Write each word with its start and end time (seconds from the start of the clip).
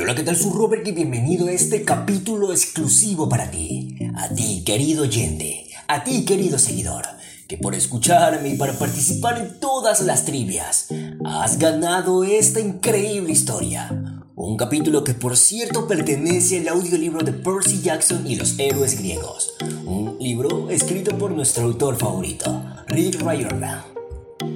Hola, 0.00 0.14
¿qué 0.14 0.22
tal? 0.22 0.36
Soy 0.36 0.52
Robert 0.54 0.86
y 0.86 0.92
bienvenido 0.92 1.48
a 1.48 1.52
este 1.52 1.84
capítulo 1.84 2.50
exclusivo 2.50 3.28
para 3.28 3.50
ti. 3.50 3.98
A 4.16 4.28
ti, 4.30 4.62
querido 4.64 5.02
oyente. 5.02 5.66
A 5.86 6.02
ti, 6.02 6.24
querido 6.24 6.58
seguidor. 6.58 7.04
Que 7.46 7.58
por 7.58 7.74
escucharme 7.74 8.50
y 8.50 8.56
para 8.56 8.72
participar 8.78 9.38
en 9.38 9.60
todas 9.60 10.00
las 10.00 10.24
trivias, 10.24 10.86
has 11.24 11.58
ganado 11.58 12.24
esta 12.24 12.60
increíble 12.60 13.32
historia. 13.32 14.22
Un 14.34 14.56
capítulo 14.56 15.04
que 15.04 15.12
por 15.12 15.36
cierto 15.36 15.86
pertenece 15.86 16.60
al 16.60 16.68
audiolibro 16.68 17.22
de 17.22 17.32
Percy 17.32 17.82
Jackson 17.82 18.26
y 18.26 18.36
los 18.36 18.58
héroes 18.58 18.98
griegos. 18.98 19.54
Un 19.84 20.16
libro 20.18 20.70
escrito 20.70 21.18
por 21.18 21.32
nuestro 21.32 21.64
autor 21.64 21.98
favorito, 21.98 22.64
Rick 22.86 23.20
Riordan. 23.20 23.82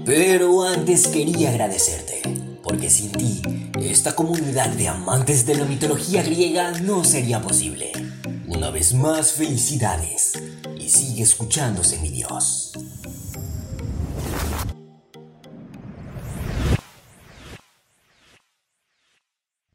Pero 0.07 0.65
antes 0.65 1.09
quería 1.09 1.51
agradecerte, 1.51 2.23
porque 2.67 2.91
sin 2.91 3.13
ti, 3.13 3.41
esta 3.81 4.17
comunidad 4.17 4.71
de 4.71 4.89
amantes 4.89 5.47
de 5.47 5.55
la 5.55 5.65
mitología 5.65 6.25
griega 6.25 6.73
no 6.81 7.05
sería 7.05 7.41
posible. 7.41 7.93
Una 8.49 8.71
vez 8.71 8.93
más, 8.93 9.35
felicidades. 9.35 10.33
Y 10.77 10.89
sigue 10.89 11.23
escuchándose, 11.23 11.97
mi 12.01 12.09
Dios. 12.09 12.73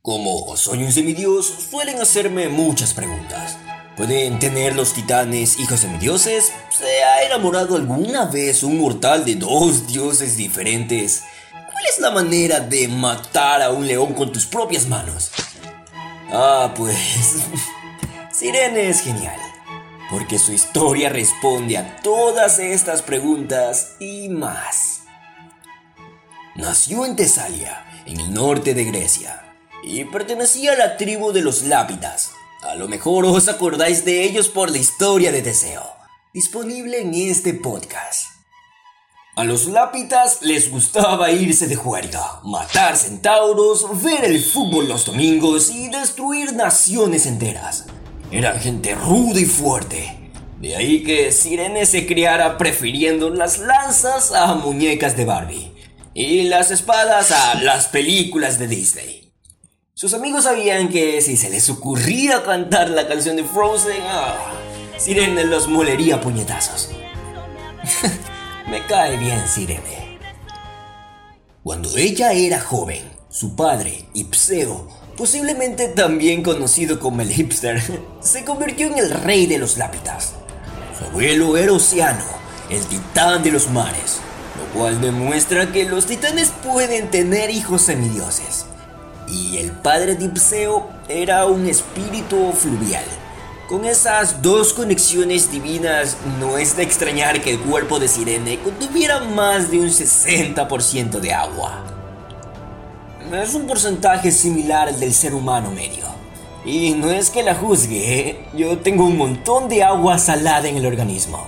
Como 0.02 0.58
soy 0.58 0.84
un 0.84 0.92
semidios, 0.92 1.46
suelen 1.46 2.02
hacerme 2.02 2.50
muchas 2.50 2.94
preguntas. 2.94 3.56
¿Pueden 3.96 4.38
tener 4.40 4.76
los 4.76 4.92
titanes 4.92 5.58
hijos 5.62 5.80
semidioses? 5.80 6.52
¿Se 6.78 7.04
ha 7.06 7.24
enamorado 7.24 7.78
alguna 7.78 8.26
vez 8.26 8.64
un 8.64 8.78
mortal 8.78 9.24
de 9.24 9.36
dos 9.36 9.88
dioses 9.88 10.36
diferentes? 10.36 11.24
¿Cuál 11.82 11.94
es 11.94 12.00
la 12.00 12.12
manera 12.12 12.60
de 12.60 12.88
matar 12.88 13.64
a 13.64 13.72
un 13.72 13.88
león 13.88 14.14
con 14.14 14.32
tus 14.32 14.46
propias 14.46 14.88
manos? 14.88 15.32
Ah, 16.32 16.72
pues... 16.78 16.96
Sirene 18.32 18.88
es 18.88 19.02
genial, 19.02 19.40
porque 20.12 20.38
su 20.38 20.52
historia 20.52 21.10
responde 21.10 21.80
a 21.80 22.00
todas 22.04 22.60
estas 22.60 23.02
preguntas 23.02 23.94
y 24.00 24.30
más. 24.30 25.06
Nació 26.54 27.04
en 27.04 27.16
Tesalia, 27.16 27.84
en 28.06 28.20
el 28.20 28.32
norte 28.32 28.76
de 28.76 28.84
Grecia, 28.84 29.42
y 29.82 30.04
pertenecía 30.06 30.74
a 30.74 30.78
la 30.78 30.98
tribu 30.98 31.32
de 31.32 31.42
los 31.42 31.64
Lápidas. 31.64 32.30
A 32.62 32.76
lo 32.76 32.88
mejor 32.88 33.26
os 33.26 33.48
acordáis 33.48 34.06
de 34.06 34.24
ellos 34.24 34.50
por 34.50 34.70
la 34.70 34.78
historia 34.78 35.32
de 35.32 35.42
Teseo, 35.42 35.96
disponible 36.32 37.02
en 37.02 37.16
este 37.16 37.56
podcast. 37.56 38.41
A 39.34 39.46
los 39.46 39.68
Lápidas 39.68 40.42
les 40.42 40.70
gustaba 40.70 41.32
irse 41.32 41.68
de 41.68 41.78
juerga, 41.78 42.42
matar 42.44 42.98
centauros, 42.98 44.04
ver 44.04 44.26
el 44.26 44.44
fútbol 44.44 44.90
los 44.90 45.06
domingos 45.06 45.72
y 45.72 45.88
destruir 45.88 46.52
naciones 46.52 47.26
enteras. 47.26 47.86
Eran 48.30 48.60
gente 48.60 48.94
ruda 48.94 49.40
y 49.40 49.46
fuerte. 49.46 50.32
De 50.60 50.76
ahí 50.76 51.04
que 51.04 51.32
Sirene 51.32 51.86
se 51.86 52.06
criara 52.06 52.58
prefiriendo 52.58 53.30
las 53.30 53.60
lanzas 53.60 54.34
a 54.34 54.54
muñecas 54.56 55.16
de 55.16 55.24
Barbie 55.24 55.72
y 56.14 56.44
las 56.44 56.70
espadas 56.70 57.32
a 57.32 57.56
las 57.56 57.88
películas 57.88 58.60
de 58.60 58.68
Disney. 58.68 59.32
Sus 59.94 60.14
amigos 60.14 60.44
sabían 60.44 60.90
que 60.90 61.22
si 61.22 61.38
se 61.38 61.50
les 61.50 61.70
ocurría 61.70 62.44
cantar 62.44 62.90
la 62.90 63.08
canción 63.08 63.38
de 63.38 63.46
Frozen, 63.46 64.02
ah, 64.10 64.36
Sirene 64.98 65.46
los 65.46 65.70
molería 65.70 66.20
puñetazos. 66.20 66.90
Me 68.68 68.86
cae 68.88 69.18
bien 69.18 69.48
Sirene. 69.48 70.20
Cuando 71.64 71.96
ella 71.98 72.34
era 72.34 72.60
joven, 72.60 73.04
su 73.30 73.56
padre, 73.56 74.06
Ipseo, 74.14 74.88
posiblemente 75.18 75.88
también 75.90 76.44
conocido 76.44 77.00
como 77.00 77.22
el 77.22 77.32
hipster, 77.32 77.82
se 78.22 78.44
convirtió 78.44 78.88
en 78.88 78.98
el 78.98 79.12
rey 79.12 79.46
de 79.46 79.58
los 79.58 79.78
lápidas. 79.78 80.34
Su 80.98 81.06
abuelo 81.06 81.58
era 81.58 81.74
Oceano, 81.74 82.26
el 82.70 82.86
titán 82.86 83.44
de 83.44 83.52
los 83.52 83.70
mares, 83.70 84.20
lo 84.58 84.80
cual 84.80 85.02
demuestra 85.02 85.72
que 85.72 85.86
los 85.86 86.06
titanes 86.06 86.52
pueden 86.64 87.10
tener 87.10 87.50
hijos 87.50 87.84
semidioses 87.84 88.66
y 89.32 89.58
el 89.58 89.72
padre 89.72 90.16
de 90.16 90.26
Ipseo 90.26 90.90
era 91.08 91.46
un 91.46 91.66
espíritu 91.66 92.52
fluvial. 92.52 93.06
Con 93.72 93.86
esas 93.86 94.42
dos 94.42 94.74
conexiones 94.74 95.50
divinas, 95.50 96.18
no 96.42 96.58
es 96.58 96.76
de 96.76 96.84
extrañar 96.84 97.42
que 97.42 97.52
el 97.52 97.60
cuerpo 97.62 98.02
de 98.02 98.10
Sirene 98.10 98.60
contuviera 98.60 99.22
más 99.22 99.72
de 99.72 99.80
un 99.80 99.88
60% 99.88 101.22
de 101.22 101.34
agua. 101.34 101.82
Es 103.32 103.56
un 103.56 103.68
porcentaje 103.68 104.30
similar 104.34 104.90
al 104.90 105.00
del 105.00 105.14
ser 105.14 105.34
humano 105.34 105.72
medio. 105.72 106.04
Y 106.66 106.96
no 106.96 107.12
es 107.12 107.30
que 107.30 107.44
la 107.44 107.56
juzgue, 107.56 108.20
¿eh? 108.20 108.46
yo 108.54 108.78
tengo 108.80 109.06
un 109.06 109.16
montón 109.16 109.70
de 109.70 109.84
agua 109.84 110.20
salada 110.20 110.68
en 110.68 110.76
el 110.76 110.86
organismo. 110.86 111.48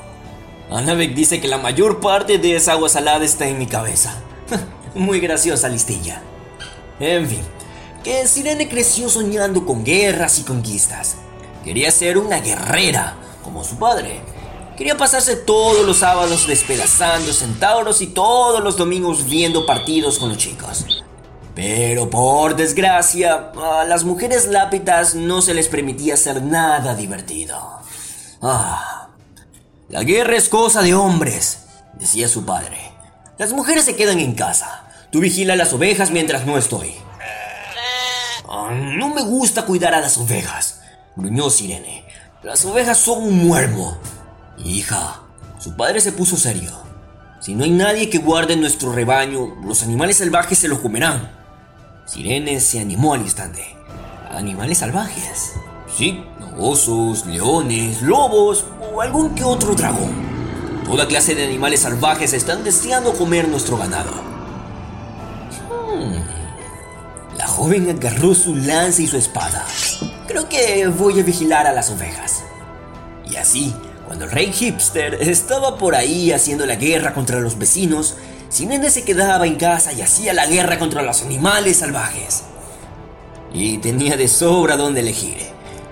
Annabek 0.71 1.13
dice 1.13 1.41
que 1.41 1.49
la 1.49 1.57
mayor 1.57 1.99
parte 1.99 2.37
de 2.37 2.55
esa 2.55 2.71
agua 2.71 2.87
salada 2.87 3.25
está 3.25 3.49
en 3.49 3.59
mi 3.59 3.65
cabeza. 3.65 4.15
Muy 4.95 5.19
graciosa 5.19 5.67
listilla. 5.67 6.21
En 7.01 7.27
fin, 7.27 7.41
que 8.01 8.25
Sirene 8.29 8.69
creció 8.69 9.09
soñando 9.09 9.65
con 9.65 9.83
guerras 9.83 10.39
y 10.39 10.43
conquistas. 10.43 11.17
Quería 11.63 11.91
ser 11.91 12.17
una 12.17 12.39
guerrera, 12.39 13.15
como 13.43 13.63
su 13.63 13.77
padre. 13.77 14.21
Quería 14.77 14.97
pasarse 14.97 15.35
todos 15.35 15.85
los 15.85 15.97
sábados 15.97 16.47
despedazando 16.47 17.31
centauros 17.31 18.01
y 18.01 18.07
todos 18.07 18.63
los 18.63 18.75
domingos 18.75 19.25
viendo 19.25 19.65
partidos 19.65 20.19
con 20.19 20.29
los 20.29 20.37
chicos. 20.37 20.85
Pero 21.55 22.09
por 22.09 22.55
desgracia, 22.55 23.51
a 23.55 23.85
las 23.85 24.03
mujeres 24.03 24.47
lápidas 24.47 25.13
no 25.13 25.41
se 25.41 25.53
les 25.53 25.67
permitía 25.67 26.15
hacer 26.15 26.41
nada 26.41 26.95
divertido. 26.95 27.55
Ah, 28.41 29.09
la 29.89 30.03
guerra 30.03 30.35
es 30.35 30.49
cosa 30.49 30.81
de 30.81 30.95
hombres, 30.95 31.65
decía 31.93 32.27
su 32.27 32.43
padre. 32.43 32.91
Las 33.37 33.53
mujeres 33.53 33.85
se 33.85 33.95
quedan 33.95 34.19
en 34.19 34.33
casa. 34.33 34.89
Tú 35.11 35.19
vigila 35.19 35.55
las 35.55 35.71
ovejas 35.73 36.09
mientras 36.09 36.45
no 36.45 36.57
estoy. 36.57 36.95
Ah, 38.49 38.71
no 38.71 39.09
me 39.09 39.21
gusta 39.21 39.65
cuidar 39.65 39.93
a 39.93 40.01
las 40.01 40.17
ovejas, 40.17 40.81
gruñó 41.15 41.49
Sirene. 41.49 42.05
Las 42.41 42.65
ovejas 42.65 42.97
son 42.97 43.23
un 43.23 43.47
muermo. 43.47 43.97
Hija, 44.57 45.21
su 45.59 45.75
padre 45.75 46.01
se 46.01 46.11
puso 46.11 46.37
serio. 46.37 46.71
Si 47.39 47.55
no 47.55 47.63
hay 47.63 47.71
nadie 47.71 48.09
que 48.09 48.19
guarde 48.19 48.55
nuestro 48.55 48.93
rebaño, 48.93 49.55
los 49.63 49.83
animales 49.83 50.17
salvajes 50.17 50.57
se 50.57 50.67
lo 50.67 50.81
comerán. 50.81 51.31
Sirene 52.05 52.59
se 52.59 52.79
animó 52.79 53.13
al 53.13 53.21
instante. 53.21 53.75
¿Animales 54.31 54.79
salvajes? 54.79 55.53
Sí, 55.95 56.23
osos, 56.57 57.25
leones, 57.25 58.01
lobos 58.01 58.65
o 58.93 59.01
algún 59.01 59.35
que 59.35 59.43
otro 59.43 59.75
dragón. 59.75 60.11
Toda 60.85 61.07
clase 61.07 61.35
de 61.35 61.45
animales 61.45 61.81
salvajes 61.81 62.33
están 62.33 62.63
deseando 62.63 63.13
comer 63.13 63.47
nuestro 63.47 63.77
ganado. 63.77 64.11
La 67.37 67.47
joven 67.47 67.89
agarró 67.89 68.33
su 68.35 68.55
lanza 68.55 69.01
y 69.01 69.07
su 69.07 69.17
espada. 69.17 69.65
Creo 70.33 70.49
que 70.49 70.87
voy 70.87 71.19
a 71.19 71.23
vigilar 71.23 71.67
a 71.67 71.73
las 71.73 71.91
ovejas. 71.91 72.43
Y 73.29 73.35
así, 73.35 73.71
cuando 74.07 74.25
el 74.25 74.31
rey 74.31 74.51
hipster 74.51 75.13
estaba 75.21 75.77
por 75.77 75.93
ahí 75.93 76.31
haciendo 76.31 76.65
la 76.65 76.73
guerra 76.73 77.13
contra 77.13 77.39
los 77.39 77.59
vecinos, 77.59 78.15
Sinene 78.49 78.89
se 78.89 79.03
quedaba 79.03 79.45
en 79.45 79.57
casa 79.57 79.93
y 79.93 80.01
hacía 80.01 80.33
la 80.33 80.47
guerra 80.47 80.79
contra 80.79 81.03
los 81.03 81.21
animales 81.21 81.77
salvajes. 81.77 82.45
Y 83.53 83.77
tenía 83.77 84.17
de 84.17 84.27
sobra 84.27 84.75
donde 84.75 85.01
elegir. 85.01 85.37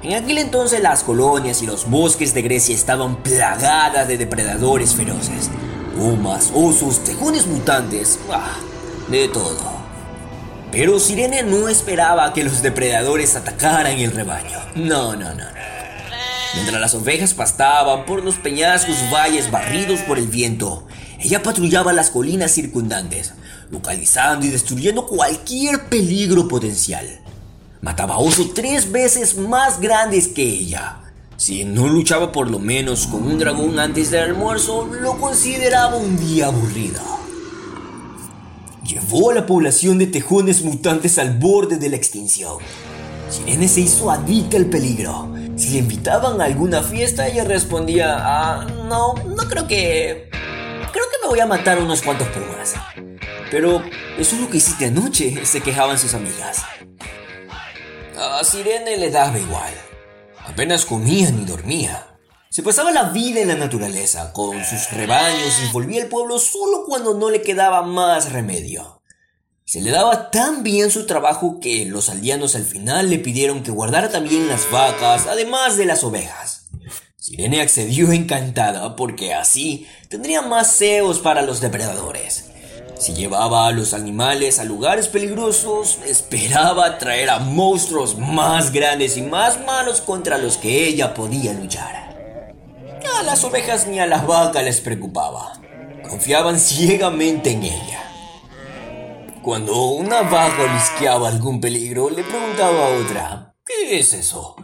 En 0.02 0.16
aquel 0.16 0.40
entonces 0.40 0.81
las 0.81 1.03
colonias 1.03 1.62
y 1.62 1.68
los 1.68 1.88
bosques 1.88 2.34
de 2.34 2.41
Grecia 2.41 2.73
estaban 2.73 3.18
plagadas 3.18 4.08
de 4.08 4.18
depredadores 4.18 4.96
feroces. 4.96 5.52
Pumas, 5.96 6.50
osos, 6.56 7.03
tejones 7.03 7.46
mutantes, 7.46 8.18
ah, 8.31 8.56
de 9.08 9.28
todo. 9.28 9.81
Pero 10.72 11.00
Sirene 11.00 11.44
no 11.44 11.68
esperaba 11.68 12.32
que 12.34 12.46
los 12.46 12.62
depredadores 12.62 13.36
atacaran 13.36 14.00
el 14.00 14.12
rebaño. 14.12 14.58
No, 14.76 15.18
no, 15.18 15.34
no. 15.34 15.44
Mientras 16.53 16.79
las 16.79 16.96
ovejas 16.96 17.34
pastaban 17.34 18.06
por 18.06 18.23
los 18.23 18.35
peñascos 18.35 18.96
valles 19.12 19.52
barridos 19.52 20.00
por 20.02 20.18
el 20.18 20.28
viento, 20.28 20.88
ella 21.20 21.44
patrullaba 21.44 21.91
las 21.91 22.09
colinas 22.09 22.52
circundantes, 22.52 23.34
localizando 23.70 24.46
y 24.46 24.50
destruyendo 24.50 25.08
cualquier 25.08 25.90
peligro 25.90 26.47
potencial. 26.47 27.20
Mataba 27.82 28.16
a 28.16 28.20
osos 28.20 28.53
tres 28.53 28.91
veces 28.91 29.38
más 29.38 29.79
grandes 29.82 30.29
que 30.29 30.44
ella. 30.44 31.00
Si 31.35 31.66
no 31.66 31.88
luchaba 31.88 32.32
por 32.32 32.50
lo 32.50 32.59
menos 32.59 33.08
con 33.08 33.23
un 33.23 33.40
dragón 33.40 33.78
antes 33.78 34.12
del 34.12 34.23
almuerzo, 34.23 34.85
lo 34.85 35.18
consideraba 35.20 35.97
un 35.97 36.18
día 36.18 36.47
aburrido 36.47 37.21
llevó 38.91 39.32
a 39.32 39.35
la 39.35 39.46
población 39.46 39.97
de 39.97 40.08
tejones 40.08 40.64
mutantes 40.64 41.17
al 41.17 41.38
borde 41.38 41.78
de 41.78 41.90
la 41.90 41.96
extinción. 41.96 42.58
Sirene 43.29 43.67
se 43.67 43.82
hizo 43.82 44.11
adicta 44.11 44.58
al 44.58 44.66
peligro. 44.66 45.34
Si 45.55 45.72
le 45.72 45.78
invitaban 45.79 46.41
a 46.41 46.46
alguna 46.46 46.82
fiesta, 46.84 47.28
ella 47.28 47.43
respondía, 47.43 48.17
ah, 48.20 48.67
no, 48.90 49.14
no 49.14 49.47
creo 49.47 49.67
que... 49.67 50.29
Creo 50.91 51.05
que 51.09 51.22
me 51.22 51.29
voy 51.29 51.40
a 51.40 51.46
matar 51.46 51.79
unos 51.79 52.02
cuantos 52.02 52.28
pumas. 52.29 52.73
Pero 53.49 53.82
eso 54.17 54.35
es 54.35 54.41
lo 54.41 54.49
que 54.49 54.58
hiciste 54.58 54.85
anoche, 54.85 55.46
se 55.46 55.61
quejaban 55.61 55.97
sus 55.97 56.14
amigas. 56.14 56.64
A 58.17 58.44
Sirene 58.44 58.97
le 58.97 59.09
daba 59.09 59.40
igual. 59.40 59.73
Apenas 60.46 60.85
comía 60.85 61.32
ni 61.32 61.46
dormía. 61.46 62.10
Se 62.52 62.64
pasaba 62.64 62.92
la 62.92 63.03
vida 63.03 63.40
en 63.40 63.48
la 63.48 63.56
naturaleza, 63.56 64.34
con 64.34 64.66
sus 64.66 64.92
rebaños 64.92 65.53
y 65.64 65.72
volvía 65.72 66.03
al 66.03 66.09
pueblo 66.09 66.38
solo 66.38 66.84
cuando 66.86 67.14
no 67.14 67.30
le 67.30 67.42
quedaba 67.42 67.82
más 67.82 68.34
remedio. 68.34 69.02
Se 69.64 69.80
le 69.80 69.90
daba 69.90 70.32
tan 70.32 70.62
bien 70.62 70.92
su 70.92 71.06
trabajo 71.06 71.62
que 71.62 71.86
los 71.86 72.09
aldeanos 72.09 72.56
al 72.56 72.66
final 72.66 73.09
le 73.09 73.20
pidieron 73.20 73.64
que 73.64 73.72
guardara 73.72 74.09
también 74.09 74.50
las 74.50 74.70
vacas, 74.70 75.28
además 75.28 75.78
de 75.78 75.86
las 75.86 76.03
ovejas. 76.03 76.66
Sirene 77.16 77.62
accedió 77.62 78.12
encantada 78.12 78.97
porque 78.97 79.34
así 79.34 79.88
tendría 80.09 80.42
más 80.42 80.76
ceos 80.76 81.20
para 81.20 81.44
los 81.44 81.62
depredadores. 81.62 82.50
Si 83.00 83.14
llevaba 83.14 83.68
a 83.68 83.72
los 83.72 83.94
animales 83.94 84.59
a 84.59 84.66
lugares 84.66 85.08
peligrosos, 85.08 86.00
esperaba 86.06 86.97
traer 86.97 87.30
a 87.30 87.40
monstruos 87.40 88.18
más 88.18 88.74
grandes 88.74 89.16
y 89.16 89.22
más 89.22 89.58
malos 89.66 90.02
contra 90.02 90.38
los 90.38 90.58
que 90.58 90.86
ella 90.90 91.14
podía 91.14 91.54
luchar. 91.54 92.10
A 93.20 93.24
las 93.24 93.44
ovejas 93.44 93.88
ni 93.88 94.00
a 94.00 94.08
las 94.08 94.26
vacas 94.26 94.64
les 94.64 94.82
preocupaba. 94.82 95.53
Confiaban 96.08 96.59
ciegamente 96.59 97.52
en 97.52 97.64
ella. 97.64 98.03
Cuando 99.42 99.76
una 99.92 100.22
vaca 100.22 100.64
olisqueaba 100.64 101.28
algún 101.28 101.59
peligro, 101.59 102.09
le 102.09 102.24
preguntaba 102.24 102.86
a 102.86 102.98
otra, 103.00 103.56
¿qué 103.66 104.00
es 104.00 104.14
eso? 104.14 104.56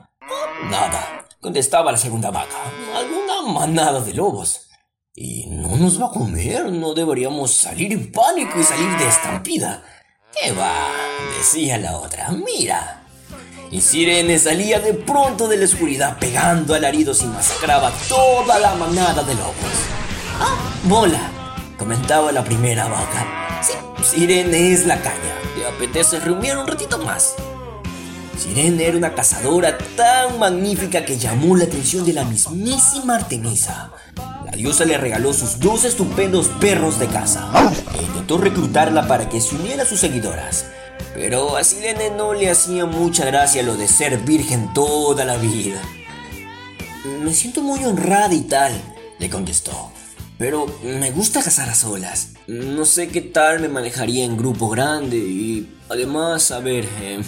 Nada, 0.69 1.25
contestaba 1.42 1.92
la 1.92 1.98
segunda 1.98 2.30
vaca, 2.30 2.57
alguna 2.95 3.42
manada 3.51 4.01
de 4.01 4.13
lobos. 4.13 4.68
Y 5.16 5.48
no 5.48 5.75
nos 5.78 6.00
va 6.00 6.07
a 6.07 6.12
comer, 6.12 6.72
no 6.72 6.94
deberíamos 6.94 7.51
salir 7.51 7.92
en 7.92 8.12
pánico 8.12 8.60
y 8.60 8.63
salir 8.63 8.90
de 8.98 9.07
estampida. 9.07 9.83
¿Qué 10.31 10.51
va? 10.51 10.92
decía 11.38 11.78
la 11.78 11.98
otra, 11.98 12.30
mira. 12.31 13.06
Y 13.69 13.81
Sirene 13.81 14.40
salía 14.40 14.80
de 14.80 14.94
pronto 14.94 15.48
de 15.48 15.58
la 15.58 15.66
oscuridad 15.66 16.18
pegando 16.19 16.74
alaridos 16.74 17.22
y 17.22 17.25
masacraba 17.25 17.92
toda 18.08 18.60
la 18.60 18.75
manada 18.75 19.24
de 19.24 19.36
lobos. 19.36 19.56
¡Ah, 20.40 20.56
bola! 20.84 21.31
comentaba 21.78 22.31
la 22.31 22.44
primera 22.44 22.88
vaca. 22.88 23.62
Sí, 23.62 23.74
Sirene 24.04 24.72
es 24.72 24.86
la 24.86 25.02
caña. 25.02 25.36
¿Te 25.56 25.66
apetece 25.66 26.19
reunir 26.19 26.58
un 26.58 26.68
ratito 26.68 26.98
más? 27.00 27.36
Sirene 28.38 28.86
era 28.86 28.98
una 28.98 29.14
cazadora 29.14 29.78
tan 29.96 30.40
magnífica 30.40 31.04
que 31.04 31.18
llamó 31.18 31.58
la 31.58 31.66
atención 31.66 32.06
de 32.06 32.14
la 32.14 32.24
mismísima 32.24 33.16
Artemisa. 33.16 33.92
La 34.46 34.52
diosa 34.52 34.86
le 34.86 34.98
regaló 34.98 35.34
sus 35.34 35.60
dos 35.60 35.84
estupendos 35.84 36.48
perros 36.60 37.00
de 37.00 37.08
caza 37.08 37.50
e 37.98 38.02
intentó 38.02 38.38
reclutarla 38.38 39.08
para 39.08 39.28
que 39.28 39.42
se 39.42 39.56
uniera 39.56 39.84
a 39.84 39.86
sus 39.86 40.00
seguidoras. 40.00 40.66
Pero 41.18 41.58
a 41.58 41.64
Sirene 41.64 42.12
no 42.12 42.36
le 42.36 42.48
hacía 42.48 42.86
mucha 42.86 43.25
gracia 43.25 43.64
lo 43.64 43.75
de 43.75 43.88
ser 43.88 44.19
virgen 44.19 44.72
toda 44.72 45.25
la 45.25 45.36
vida. 45.38 45.81
Me 47.24 47.34
siento 47.34 47.64
muy 47.64 47.84
honrada 47.84 48.36
y 48.36 48.42
tal, 48.42 48.80
le 49.18 49.28
contestó. 49.28 49.92
Pero 50.38 50.68
me 50.84 51.10
gusta 51.10 51.42
cazar 51.42 51.69
a 51.69 51.74
solas. 51.74 52.34
No 52.46 52.86
sé 52.86 53.08
qué 53.08 53.22
tal 53.22 53.62
me 53.62 53.68
manejaría 53.68 54.25
en 54.25 54.38
grupo 54.38 54.69
grande 54.69 55.18
y 55.18 55.75
además, 55.90 56.52
a 56.52 56.60
ver, 56.60 56.88
eh, 57.02 57.19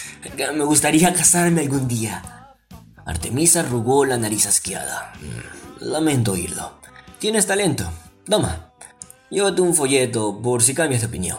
me 0.54 0.64
gustaría 0.64 1.14
casarme 1.14 1.62
algún 1.62 1.88
día. 1.88 2.54
Artemisa 3.06 3.60
arrugó 3.60 4.04
la 4.04 4.18
nariz 4.18 4.44
asqueada. 4.44 5.14
Mm, 5.22 5.84
lamento 5.86 6.32
oírlo. 6.32 6.80
Tienes 7.18 7.46
talento. 7.46 7.90
Toma, 8.26 8.74
llévate 9.30 9.62
un 9.62 9.74
folleto 9.74 10.38
por 10.42 10.62
si 10.62 10.74
cambias 10.74 11.00
de 11.00 11.06
opinión. 11.06 11.38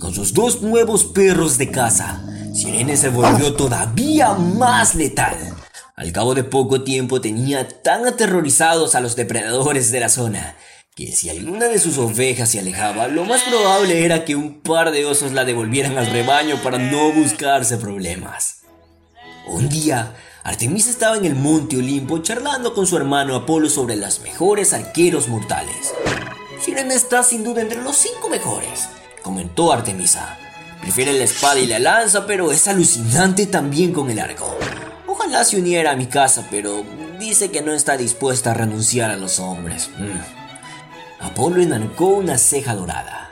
Con 0.00 0.14
sus 0.14 0.32
dos 0.32 0.62
nuevos 0.62 1.04
perros 1.04 1.58
de 1.58 1.70
caza, 1.70 2.24
Sirene 2.54 2.96
se 2.96 3.10
volvió 3.10 3.54
todavía 3.54 4.32
más 4.32 4.94
letal. 4.94 5.36
Al 5.94 6.10
cabo 6.10 6.34
de 6.34 6.42
poco 6.42 6.82
tiempo 6.82 7.20
tenía 7.20 7.68
tan 7.82 8.06
aterrorizados 8.06 8.94
a 8.94 9.00
los 9.00 9.14
depredadores 9.14 9.92
de 9.92 10.00
la 10.00 10.08
zona 10.08 10.56
que 10.96 11.12
si 11.12 11.28
alguna 11.28 11.66
de 11.66 11.78
sus 11.78 11.98
ovejas 11.98 12.48
se 12.48 12.58
alejaba, 12.58 13.08
lo 13.08 13.26
más 13.26 13.42
probable 13.42 14.04
era 14.04 14.24
que 14.24 14.36
un 14.36 14.62
par 14.62 14.90
de 14.90 15.04
osos 15.04 15.32
la 15.32 15.44
devolvieran 15.44 15.98
al 15.98 16.06
rebaño 16.06 16.56
para 16.62 16.78
no 16.78 17.12
buscarse 17.12 17.76
problemas. 17.76 18.62
Un 19.46 19.68
día, 19.68 20.16
Artemisa 20.42 20.88
estaba 20.88 21.18
en 21.18 21.26
el 21.26 21.34
monte 21.34 21.76
Olimpo 21.76 22.18
charlando 22.18 22.72
con 22.72 22.86
su 22.86 22.96
hermano 22.96 23.36
Apolo 23.36 23.68
sobre 23.68 23.96
los 23.96 24.20
mejores 24.20 24.72
arqueros 24.72 25.28
mortales. 25.28 25.92
Sirene 26.58 26.94
está 26.94 27.22
sin 27.22 27.44
duda 27.44 27.60
entre 27.60 27.82
los 27.82 27.96
cinco 27.96 28.30
mejores, 28.30 28.88
comentó 29.22 29.72
Artemisa. 29.72 30.38
Prefiere 30.80 31.12
la 31.12 31.24
espada 31.24 31.58
y 31.58 31.66
la 31.66 31.78
lanza, 31.78 32.26
pero 32.26 32.52
es 32.52 32.66
alucinante 32.66 33.46
también 33.46 33.92
con 33.92 34.10
el 34.10 34.18
arco. 34.18 34.56
Ojalá 35.06 35.44
se 35.44 35.58
uniera 35.58 35.92
a 35.92 35.96
mi 35.96 36.06
casa, 36.06 36.46
pero 36.50 36.84
dice 37.18 37.50
que 37.50 37.60
no 37.60 37.72
está 37.72 37.96
dispuesta 37.96 38.52
a 38.52 38.54
renunciar 38.54 39.10
a 39.10 39.16
los 39.16 39.38
hombres. 39.38 39.90
Mm. 39.98 41.24
Apolo 41.24 41.62
enarcó 41.62 42.06
una 42.06 42.38
ceja 42.38 42.74
dorada. 42.74 43.30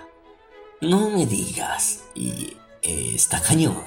No 0.81 1.09
me 1.09 1.27
digas. 1.27 2.01
Y 2.15 2.57
eh, 2.83 3.13
está 3.15 3.41
cañón. 3.41 3.83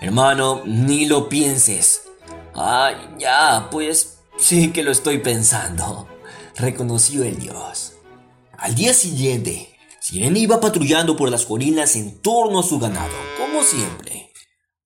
Hermano, 0.00 0.62
ni 0.64 1.06
lo 1.06 1.28
pienses. 1.28 2.02
Ah, 2.54 2.90
ya, 3.18 3.68
pues 3.70 4.18
sí 4.38 4.72
que 4.72 4.82
lo 4.82 4.90
estoy 4.90 5.18
pensando. 5.18 6.08
Reconoció 6.56 7.22
el 7.22 7.38
dios. 7.38 7.94
Al 8.58 8.74
día 8.74 8.92
siguiente, 8.92 9.69
Sirene 10.10 10.40
iba 10.40 10.60
patrullando 10.60 11.16
por 11.16 11.30
las 11.30 11.46
colinas 11.46 11.94
en 11.96 12.20
torno 12.20 12.60
a 12.60 12.62
su 12.62 12.78
ganado, 12.78 13.14
como 13.38 13.62
siempre 13.62 14.30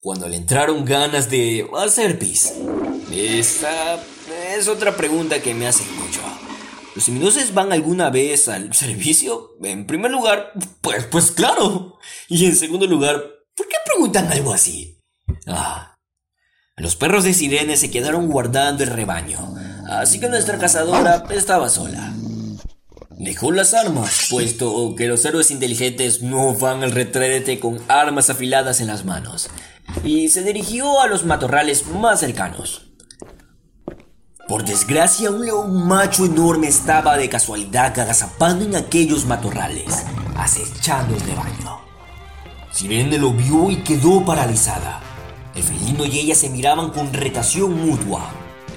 cuando 0.05 0.29
le 0.29 0.37
entraron 0.37 0.85
ganas 0.85 1.31
de 1.31 1.67
hacer 1.79 2.19
pis? 2.19 2.53
Esta 3.11 3.99
es 4.55 4.69
otra 4.69 4.94
pregunta 4.99 5.41
que 5.41 5.55
me 5.55 5.67
hacen 5.67 5.87
mucho. 5.97 6.21
¿Los 6.94 7.05
semidioses 7.05 7.55
van 7.55 7.73
alguna 7.73 8.11
vez 8.11 8.49
al 8.49 8.75
servicio? 8.75 9.53
En 9.62 9.87
primer 9.87 10.11
lugar, 10.11 10.53
pues, 10.82 11.06
pues 11.06 11.31
claro. 11.31 11.99
Y 12.29 12.44
en 12.44 12.55
segundo 12.55 12.87
lugar, 12.87 13.17
¿por 13.56 13.67
qué 13.67 13.77
preguntan 13.87 14.31
algo 14.31 14.53
así? 14.53 15.00
Ah, 15.47 15.97
los 16.77 16.97
perros 16.97 17.25
de 17.25 17.32
Sirene 17.32 17.79
se 17.79 17.91
quedaron 17.91 18.29
guardando 18.29 18.85
el 18.85 18.91
rebaño, 18.91 19.55
así 19.88 20.20
que 20.20 20.29
nuestra 20.29 20.59
cazadora 20.59 21.25
estaba 21.31 21.70
sola. 21.70 22.12
Dejó 23.19 23.53
las 23.53 23.75
armas, 23.75 24.27
puesto 24.29 24.95
que 24.97 25.07
los 25.07 25.25
héroes 25.25 25.51
inteligentes 25.51 26.23
no 26.23 26.55
van 26.55 26.83
al 26.83 26.91
retrete 26.91 27.61
con 27.61 27.81
armas 27.89 28.29
afiladas 28.29 28.81
en 28.81 28.89
las 28.89 29.05
manos 29.05 29.51
y 30.03 30.29
se 30.29 30.43
dirigió 30.43 31.01
a 31.01 31.07
los 31.07 31.25
matorrales 31.25 31.87
más 31.87 32.21
cercanos. 32.21 32.83
Por 34.49 34.65
desgracia, 34.65 35.31
un 35.31 35.47
león 35.47 35.87
macho 35.87 36.27
enorme 36.27 36.69
estaba 36.69 37.17
de 37.17 37.29
casualidad 37.29 37.99
agazapando 37.99 38.65
en 38.65 38.77
aquellos 38.77 39.25
matorrales, 39.27 40.05
acechando 40.37 41.15
el 41.15 41.21
rebaño. 41.21 41.81
Sirene 42.71 43.19
lo 43.19 43.33
vio 43.33 43.71
y 43.71 43.77
quedó 43.77 44.25
paralizada. 44.25 45.01
El 45.55 45.63
felino 45.63 46.05
y 46.05 46.19
ella 46.19 46.35
se 46.35 46.51
miraban 46.51 46.91
con 46.91 47.13
retación 47.13 47.87
mutua. 47.87 48.29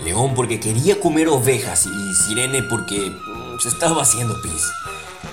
León 0.03 0.33
porque 0.35 0.59
quería 0.59 0.99
comer 0.99 1.27
ovejas 1.27 1.87
y 1.87 2.13
Sirene 2.13 2.61
porque 2.63 3.11
se 3.59 3.69
estaba 3.69 4.01
haciendo 4.01 4.41
pis. 4.41 4.71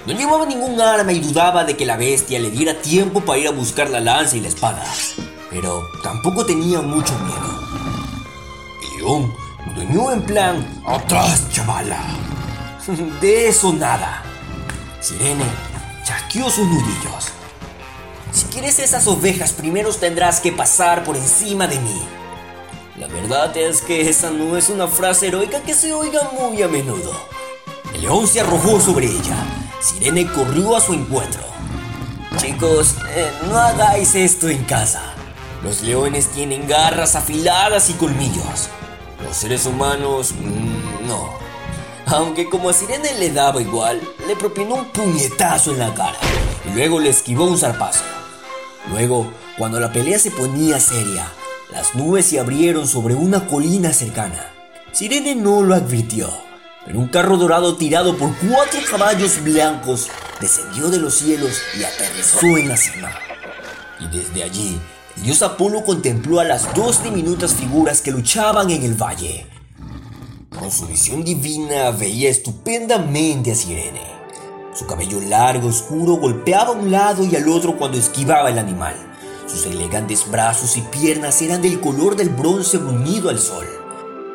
No 0.06 0.12
llevaba 0.12 0.46
ningún 0.46 0.80
arma 0.80 1.12
y 1.12 1.20
dudaba 1.20 1.64
de 1.64 1.76
que 1.76 1.86
la 1.86 1.96
bestia 1.96 2.38
le 2.38 2.50
diera 2.50 2.80
tiempo 2.80 3.20
para 3.20 3.38
ir 3.38 3.48
a 3.48 3.52
buscar 3.52 3.90
la 3.90 4.00
lanza 4.00 4.36
y 4.36 4.40
la 4.40 4.48
espada 4.48 4.84
pero 5.54 5.88
tampoco 6.02 6.44
tenía 6.44 6.80
mucho 6.80 7.16
miedo. 7.20 7.62
León 8.98 9.32
gruñó 9.72 10.10
en 10.10 10.22
plan, 10.22 10.82
¡Atrás, 10.84 11.48
chavala! 11.52 12.02
De 13.20 13.48
eso 13.48 13.72
nada. 13.72 14.22
Sirene 15.00 15.44
chasqueó 16.04 16.50
sus 16.50 16.66
nudillos. 16.66 17.28
Si 18.32 18.46
quieres 18.46 18.80
esas 18.80 19.06
ovejas, 19.06 19.52
primero 19.52 19.94
tendrás 19.94 20.40
que 20.40 20.50
pasar 20.50 21.04
por 21.04 21.16
encima 21.16 21.68
de 21.68 21.78
mí. 21.78 22.02
La 22.98 23.06
verdad 23.06 23.56
es 23.56 23.80
que 23.80 24.08
esa 24.08 24.30
no 24.30 24.56
es 24.56 24.70
una 24.70 24.88
frase 24.88 25.28
heroica 25.28 25.60
que 25.60 25.74
se 25.74 25.92
oiga 25.92 26.30
muy 26.32 26.60
a 26.62 26.68
menudo. 26.68 27.12
El 27.94 28.02
león 28.02 28.26
se 28.26 28.40
arrojó 28.40 28.80
sobre 28.80 29.06
ella. 29.06 29.36
Sirene 29.80 30.26
corrió 30.30 30.76
a 30.76 30.80
su 30.80 30.92
encuentro. 30.94 31.42
Chicos, 32.36 32.96
eh, 33.14 33.30
no 33.46 33.56
hagáis 33.56 34.14
esto 34.14 34.48
en 34.48 34.64
casa. 34.64 35.14
Los 35.62 35.82
leones 35.82 36.28
tienen 36.28 36.66
garras 36.66 37.14
afiladas 37.14 37.88
y 37.90 37.94
colmillos. 37.94 38.68
Los 39.22 39.36
seres 39.36 39.64
humanos, 39.64 40.32
mm, 40.32 41.06
no. 41.06 41.30
Aunque 42.06 42.50
como 42.50 42.68
a 42.68 42.72
Sirene 42.72 43.14
le 43.18 43.30
daba 43.30 43.62
igual, 43.62 44.00
le 44.26 44.36
propinó 44.36 44.74
un 44.74 44.84
puñetazo 44.86 45.72
en 45.72 45.78
la 45.78 45.94
cara 45.94 46.18
y 46.68 46.74
luego 46.74 47.00
le 47.00 47.10
esquivó 47.10 47.44
un 47.44 47.58
zarpazo. 47.58 48.04
Luego, 48.90 49.32
cuando 49.56 49.80
la 49.80 49.90
pelea 49.92 50.18
se 50.18 50.30
ponía 50.30 50.78
seria, 50.80 51.26
las 51.72 51.94
nubes 51.94 52.26
se 52.26 52.38
abrieron 52.38 52.86
sobre 52.86 53.14
una 53.14 53.46
colina 53.46 53.92
cercana. 53.92 54.52
Sirene 54.92 55.34
no 55.34 55.62
lo 55.62 55.74
advirtió, 55.74 56.30
pero 56.84 56.98
un 56.98 57.08
carro 57.08 57.36
dorado 57.36 57.76
tirado 57.76 58.16
por 58.16 58.34
cuatro 58.36 58.80
caballos 58.90 59.42
blancos 59.42 60.08
descendió 60.40 60.90
de 60.90 60.98
los 60.98 61.14
cielos 61.14 61.62
y 61.78 61.84
aterrizó 61.84 62.58
en 62.58 62.68
la 62.68 62.76
cima. 62.76 63.10
Y 64.00 64.06
desde 64.08 64.42
allí 64.42 64.78
el 65.16 65.22
dios 65.22 65.42
Apolo 65.42 65.84
contempló 65.84 66.40
a 66.40 66.44
las 66.44 66.74
dos 66.74 67.02
diminutas 67.02 67.54
figuras 67.54 68.02
que 68.02 68.10
luchaban 68.10 68.70
en 68.70 68.82
el 68.82 68.94
valle. 68.94 69.46
Con 70.50 70.70
su 70.70 70.86
visión 70.86 71.24
divina 71.24 71.90
veía 71.90 72.28
estupendamente 72.30 73.52
a 73.52 73.54
Sirene. 73.54 74.14
Su 74.74 74.86
cabello 74.86 75.20
largo, 75.20 75.68
oscuro, 75.68 76.14
golpeaba 76.14 76.70
a 76.70 76.72
un 76.72 76.90
lado 76.90 77.24
y 77.24 77.34
al 77.36 77.48
otro 77.48 77.76
cuando 77.76 77.96
esquivaba 77.96 78.50
el 78.50 78.58
animal. 78.58 78.94
Sus 79.46 79.66
elegantes 79.66 80.28
brazos 80.28 80.76
y 80.76 80.80
piernas 80.80 81.40
eran 81.42 81.62
del 81.62 81.80
color 81.80 82.16
del 82.16 82.30
bronce 82.30 82.78
unido 82.78 83.30
al 83.30 83.38
sol. 83.38 83.66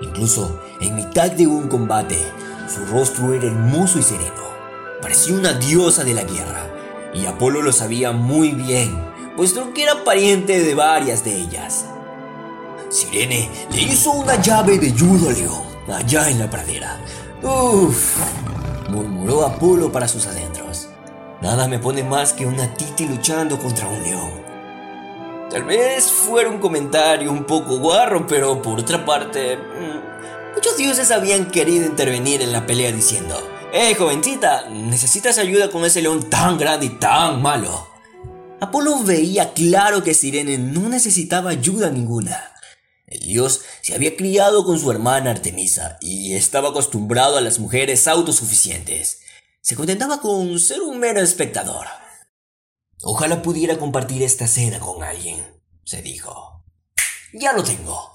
Incluso 0.01 0.60
en 0.79 0.96
mitad 0.96 1.32
de 1.32 1.48
un 1.48 1.68
combate, 1.68 2.18
su 2.68 2.86
rostro 2.86 3.34
era 3.34 3.48
hermoso 3.48 4.00
y 4.00 4.03
sereno. 4.03 4.50
Parecía 5.01 5.36
una 5.36 5.53
diosa 5.53 6.03
de 6.03 6.13
la 6.13 6.24
guerra, 6.24 6.68
y 7.13 7.25
Apolo 7.25 7.62
lo 7.62 7.72
sabía 7.72 8.12
muy 8.12 8.51
bien, 8.51 8.98
puesto 9.36 9.74
que 9.74 9.84
era 9.84 10.03
pariente 10.03 10.63
de 10.63 10.75
varias 10.75 11.24
de 11.24 11.36
ellas. 11.36 11.86
Sirene 12.89 13.50
le 13.72 13.82
hizo 13.82 14.12
una 14.12 14.41
llave 14.41 14.77
de 14.79 14.91
judo 14.91 15.32
león 15.32 15.70
allá 15.94 16.29
en 16.29 16.39
la 16.39 16.50
pradera. 16.50 16.98
Uf, 17.41 18.18
murmuró 18.89 19.46
Apolo 19.46 19.91
para 19.91 20.08
sus 20.08 20.25
adentros. 20.27 20.89
Nada 21.41 21.68
me 21.68 21.79
pone 21.79 22.03
más 22.03 22.34
que 22.34 22.46
una 22.46 22.74
titi 22.74 23.08
luchando 23.08 23.58
contra 23.58 23.88
un 23.88 24.03
león. 24.03 24.50
Tal 25.50 25.63
vez 25.63 26.12
fuera 26.12 26.50
un 26.50 26.60
comentario 26.60 27.32
un 27.32 27.44
poco 27.44 27.79
guarro, 27.79 28.27
pero 28.27 28.62
por 28.62 28.79
otra 28.79 29.03
parte, 29.03 29.58
muchos 30.56 30.77
dioses 30.77 31.12
habían 31.12 31.51
querido 31.51 31.86
intervenir 31.86 32.41
en 32.41 32.51
la 32.51 32.65
pelea 32.65 32.91
diciendo, 32.91 33.36
¡Eh, 33.72 33.94
jovencita! 33.96 34.70
¿Necesitas 34.70 35.38
ayuda 35.38 35.70
con 35.70 35.86
ese 35.86 36.01
león 36.01 36.29
tan 36.29 36.58
grande 36.58 36.88
y 36.88 36.89
tan 36.89 37.41
malo? 37.41 37.88
Apolo 38.60 39.03
veía 39.03 39.53
claro 39.53 40.03
que 40.03 40.13
Sirene 40.13 40.58
no 40.58 40.89
necesitaba 40.89 41.51
ayuda 41.51 41.89
ninguna. 41.91 42.51
El 43.06 43.22
dios 43.22 43.62
se 43.82 43.96
había 43.96 44.15
criado 44.15 44.65
con 44.65 44.79
su 44.79 44.91
hermana 44.91 45.32
Artemisa 45.32 45.98
y 46.01 46.34
estaba 46.34 46.70
acostumbrado 46.70 47.38
a 47.38 47.41
las 47.41 47.60
mujeres 47.60 48.08
autosuficientes. 48.08 49.22
Se 49.62 49.75
contentaba 49.75 50.20
con 50.20 50.60
ser 50.60 50.82
un 50.82 51.00
mero 51.00 51.22
espectador. 51.22 51.88
Ojalá 53.01 53.41
pudiera 53.41 53.77
compartir 53.77 54.24
esta 54.24 54.48
cena 54.48 54.79
con 54.79 55.03
alguien, 55.03 55.46
se 55.86 56.01
dijo. 56.01 56.65
Ya 57.34 57.53
lo 57.53 57.63
tengo. 57.63 58.12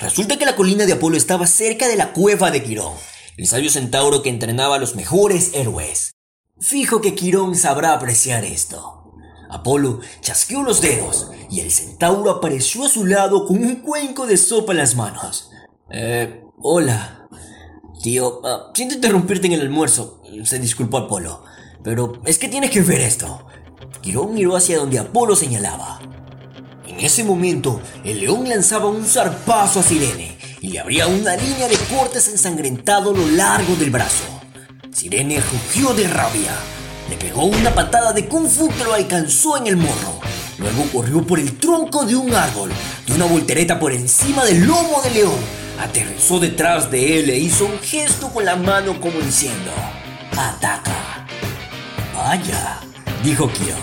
Resulta 0.00 0.38
que 0.38 0.46
la 0.46 0.56
colina 0.56 0.86
de 0.86 0.94
Apolo 0.94 1.18
estaba 1.18 1.46
cerca 1.46 1.86
de 1.86 1.96
la 1.96 2.14
cueva 2.14 2.50
de 2.50 2.62
Quirón, 2.62 2.94
el 3.36 3.46
sabio 3.46 3.68
centauro 3.68 4.22
que 4.22 4.30
entrenaba 4.30 4.76
a 4.76 4.78
los 4.78 4.96
mejores 4.96 5.50
héroes. 5.52 6.14
Fijo 6.58 7.02
que 7.02 7.14
Quirón 7.14 7.54
sabrá 7.54 7.92
apreciar 7.92 8.44
esto. 8.44 9.12
Apolo 9.50 10.00
chasqueó 10.22 10.62
los 10.62 10.80
dedos 10.80 11.30
y 11.50 11.60
el 11.60 11.70
centauro 11.70 12.30
apareció 12.30 12.86
a 12.86 12.88
su 12.88 13.04
lado 13.04 13.46
con 13.46 13.62
un 13.62 13.76
cuenco 13.76 14.26
de 14.26 14.38
sopa 14.38 14.72
en 14.72 14.78
las 14.78 14.96
manos. 14.96 15.50
Eh, 15.90 16.44
hola. 16.62 17.28
Tío, 18.02 18.40
ah, 18.44 18.70
siento 18.74 18.94
interrumpirte 18.94 19.48
en 19.48 19.52
el 19.52 19.60
almuerzo, 19.60 20.22
se 20.44 20.58
disculpó 20.58 20.96
Apolo, 20.96 21.44
pero 21.84 22.22
es 22.24 22.38
que 22.38 22.48
tienes 22.48 22.70
que 22.70 22.80
ver 22.80 23.02
esto. 23.02 23.46
Quirón 24.00 24.32
miró 24.32 24.56
hacia 24.56 24.78
donde 24.78 24.98
Apolo 24.98 25.36
señalaba. 25.36 26.00
En 27.00 27.06
ese 27.06 27.24
momento, 27.24 27.80
el 28.04 28.20
león 28.20 28.46
lanzaba 28.46 28.84
un 28.84 29.06
zarpazo 29.06 29.80
a 29.80 29.82
Sirene 29.82 30.36
y 30.60 30.68
le 30.68 30.80
abría 30.80 31.06
una 31.06 31.34
línea 31.34 31.66
de 31.66 31.78
cortes 31.96 32.28
ensangrentado 32.28 33.12
a 33.12 33.16
lo 33.16 33.26
largo 33.28 33.74
del 33.76 33.88
brazo. 33.88 34.24
Sirene 34.92 35.40
rugió 35.40 35.94
de 35.94 36.06
rabia 36.06 36.52
le 37.08 37.16
pegó 37.16 37.46
una 37.46 37.74
patada 37.74 38.12
de 38.12 38.28
kung 38.28 38.46
fu 38.46 38.68
que 38.68 38.84
lo 38.84 38.92
alcanzó 38.92 39.56
en 39.56 39.66
el 39.68 39.78
morro. 39.78 40.20
Luego 40.58 40.84
corrió 40.92 41.26
por 41.26 41.40
el 41.40 41.56
tronco 41.56 42.04
de 42.04 42.16
un 42.16 42.34
árbol, 42.34 42.70
dio 43.06 43.14
una 43.14 43.24
voltereta 43.24 43.80
por 43.80 43.92
encima 43.92 44.44
del 44.44 44.66
lomo 44.66 45.00
del 45.02 45.14
león, 45.14 45.40
aterrizó 45.80 46.38
detrás 46.38 46.90
de 46.90 47.18
él 47.18 47.30
e 47.30 47.38
hizo 47.38 47.64
un 47.64 47.78
gesto 47.80 48.28
con 48.28 48.44
la 48.44 48.56
mano 48.56 49.00
como 49.00 49.18
diciendo, 49.20 49.72
¡Ataca! 50.32 51.26
Vaya, 52.14 52.78
dijo 53.24 53.50
Kyo. 53.50 53.74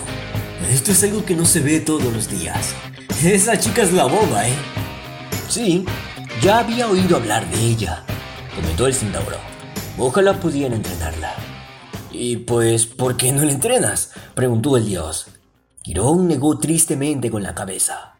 Esto 0.70 0.92
es 0.92 1.02
algo 1.02 1.24
que 1.24 1.34
no 1.34 1.44
se 1.46 1.58
ve 1.58 1.80
todos 1.80 2.12
los 2.12 2.30
días. 2.30 2.74
Esa 3.24 3.58
chica 3.58 3.82
es 3.82 3.92
la 3.92 4.04
boba, 4.04 4.46
¿eh? 4.46 4.54
Sí, 5.48 5.84
ya 6.40 6.60
había 6.60 6.86
oído 6.86 7.16
hablar 7.16 7.50
de 7.50 7.58
ella, 7.58 8.04
comentó 8.54 8.86
el 8.86 8.94
centauro. 8.94 9.36
Ojalá 9.98 10.34
pudiera 10.34 10.76
entrenarla. 10.76 11.34
Y 12.12 12.36
pues, 12.36 12.86
¿por 12.86 13.16
qué 13.16 13.32
no 13.32 13.44
le 13.44 13.52
entrenas? 13.52 14.12
preguntó 14.36 14.76
el 14.76 14.86
dios. 14.86 15.26
Quirón 15.82 16.28
negó 16.28 16.58
tristemente 16.58 17.28
con 17.28 17.42
la 17.42 17.56
cabeza. 17.56 18.14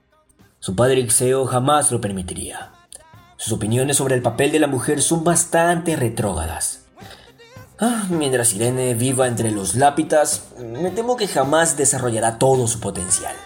Su 0.58 0.74
padre 0.74 0.98
Ixeo 1.00 1.46
jamás 1.46 1.92
lo 1.92 2.00
permitiría. 2.00 2.72
Sus 3.36 3.52
opiniones 3.52 3.98
sobre 3.98 4.16
el 4.16 4.22
papel 4.22 4.50
de 4.50 4.58
la 4.58 4.66
mujer 4.66 5.00
son 5.00 5.22
bastante 5.22 5.94
retrógadas. 5.94 6.86
Ah, 7.78 8.06
mientras 8.10 8.52
Irene 8.52 8.94
viva 8.94 9.28
entre 9.28 9.52
los 9.52 9.76
lápitas, 9.76 10.48
me 10.58 10.90
temo 10.90 11.16
que 11.16 11.28
jamás 11.28 11.76
desarrollará 11.76 12.38
todo 12.38 12.66
su 12.66 12.80
potencial. 12.80 13.36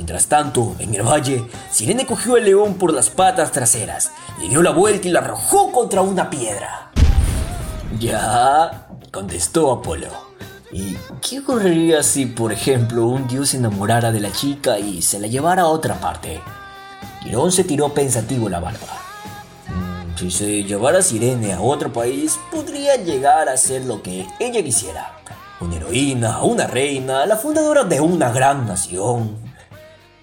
Mientras 0.00 0.28
tanto, 0.28 0.76
en 0.78 0.94
el 0.94 1.02
valle, 1.02 1.44
Sirene 1.70 2.06
cogió 2.06 2.36
al 2.36 2.44
león 2.46 2.76
por 2.76 2.90
las 2.90 3.10
patas 3.10 3.52
traseras, 3.52 4.10
le 4.40 4.48
dio 4.48 4.62
la 4.62 4.70
vuelta 4.70 5.06
y 5.06 5.10
la 5.10 5.18
arrojó 5.18 5.70
contra 5.72 6.00
una 6.00 6.30
piedra. 6.30 6.90
Ya, 7.98 8.86
contestó 9.12 9.70
Apolo. 9.70 10.08
¿Y 10.72 10.96
qué 11.20 11.40
ocurriría 11.40 12.02
si, 12.02 12.24
por 12.24 12.50
ejemplo, 12.50 13.08
un 13.08 13.28
dios 13.28 13.50
se 13.50 13.58
enamorara 13.58 14.10
de 14.10 14.20
la 14.20 14.32
chica 14.32 14.78
y 14.78 15.02
se 15.02 15.18
la 15.18 15.26
llevara 15.26 15.62
a 15.64 15.68
otra 15.68 16.00
parte? 16.00 16.40
Quirón 17.22 17.52
se 17.52 17.64
tiró 17.64 17.92
pensativo 17.92 18.48
la 18.48 18.60
barba. 18.60 18.96
Mm, 19.68 20.16
si 20.16 20.30
se 20.30 20.64
llevara 20.64 21.00
a 21.00 21.02
Sirene 21.02 21.52
a 21.52 21.60
otro 21.60 21.92
país, 21.92 22.40
podría 22.50 22.96
llegar 22.96 23.50
a 23.50 23.56
ser 23.58 23.84
lo 23.84 24.02
que 24.02 24.26
ella 24.38 24.64
quisiera. 24.64 25.18
Una 25.60 25.76
heroína, 25.76 26.42
una 26.42 26.66
reina, 26.66 27.26
la 27.26 27.36
fundadora 27.36 27.84
de 27.84 28.00
una 28.00 28.32
gran 28.32 28.66
nación. 28.66 29.49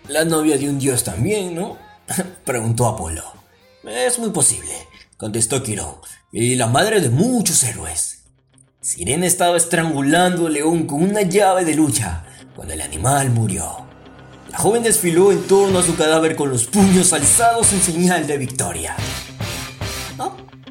La 0.10 0.24
novia 0.24 0.58
de 0.58 0.70
un 0.70 0.80
dios 0.80 1.04
también, 1.04 1.56
¿no? 1.56 1.78
Preguntó 2.46 2.88
Apolo. 2.88 3.24
Es 3.84 4.18
muy 4.20 4.30
posible, 4.30 4.72
contestó 5.18 5.62
Quirón, 5.64 5.96
y 6.32 6.56
la 6.56 6.68
madre 6.68 7.02
de 7.02 7.10
muchos 7.10 7.64
héroes. 7.64 8.24
Sirene 8.82 9.28
estaba 9.28 9.58
estrangulando 9.58 10.48
al 10.48 10.54
león 10.54 10.88
con 10.88 11.04
una 11.04 11.22
llave 11.24 11.66
de 11.66 11.76
lucha 11.76 12.26
cuando 12.56 12.74
el 12.74 12.82
animal 12.82 13.32
murió. 13.32 13.86
La 14.50 14.58
joven 14.58 14.84
desfiló 14.84 15.32
en 15.32 15.46
torno 15.46 15.80
a 15.80 15.84
su 15.84 15.96
cadáver 15.98 16.36
con 16.36 16.50
los 16.50 16.66
puños 16.66 17.12
alzados 17.12 17.74
en 17.74 17.82
señal 17.82 18.28
de 18.28 18.38
victoria. 18.38 18.96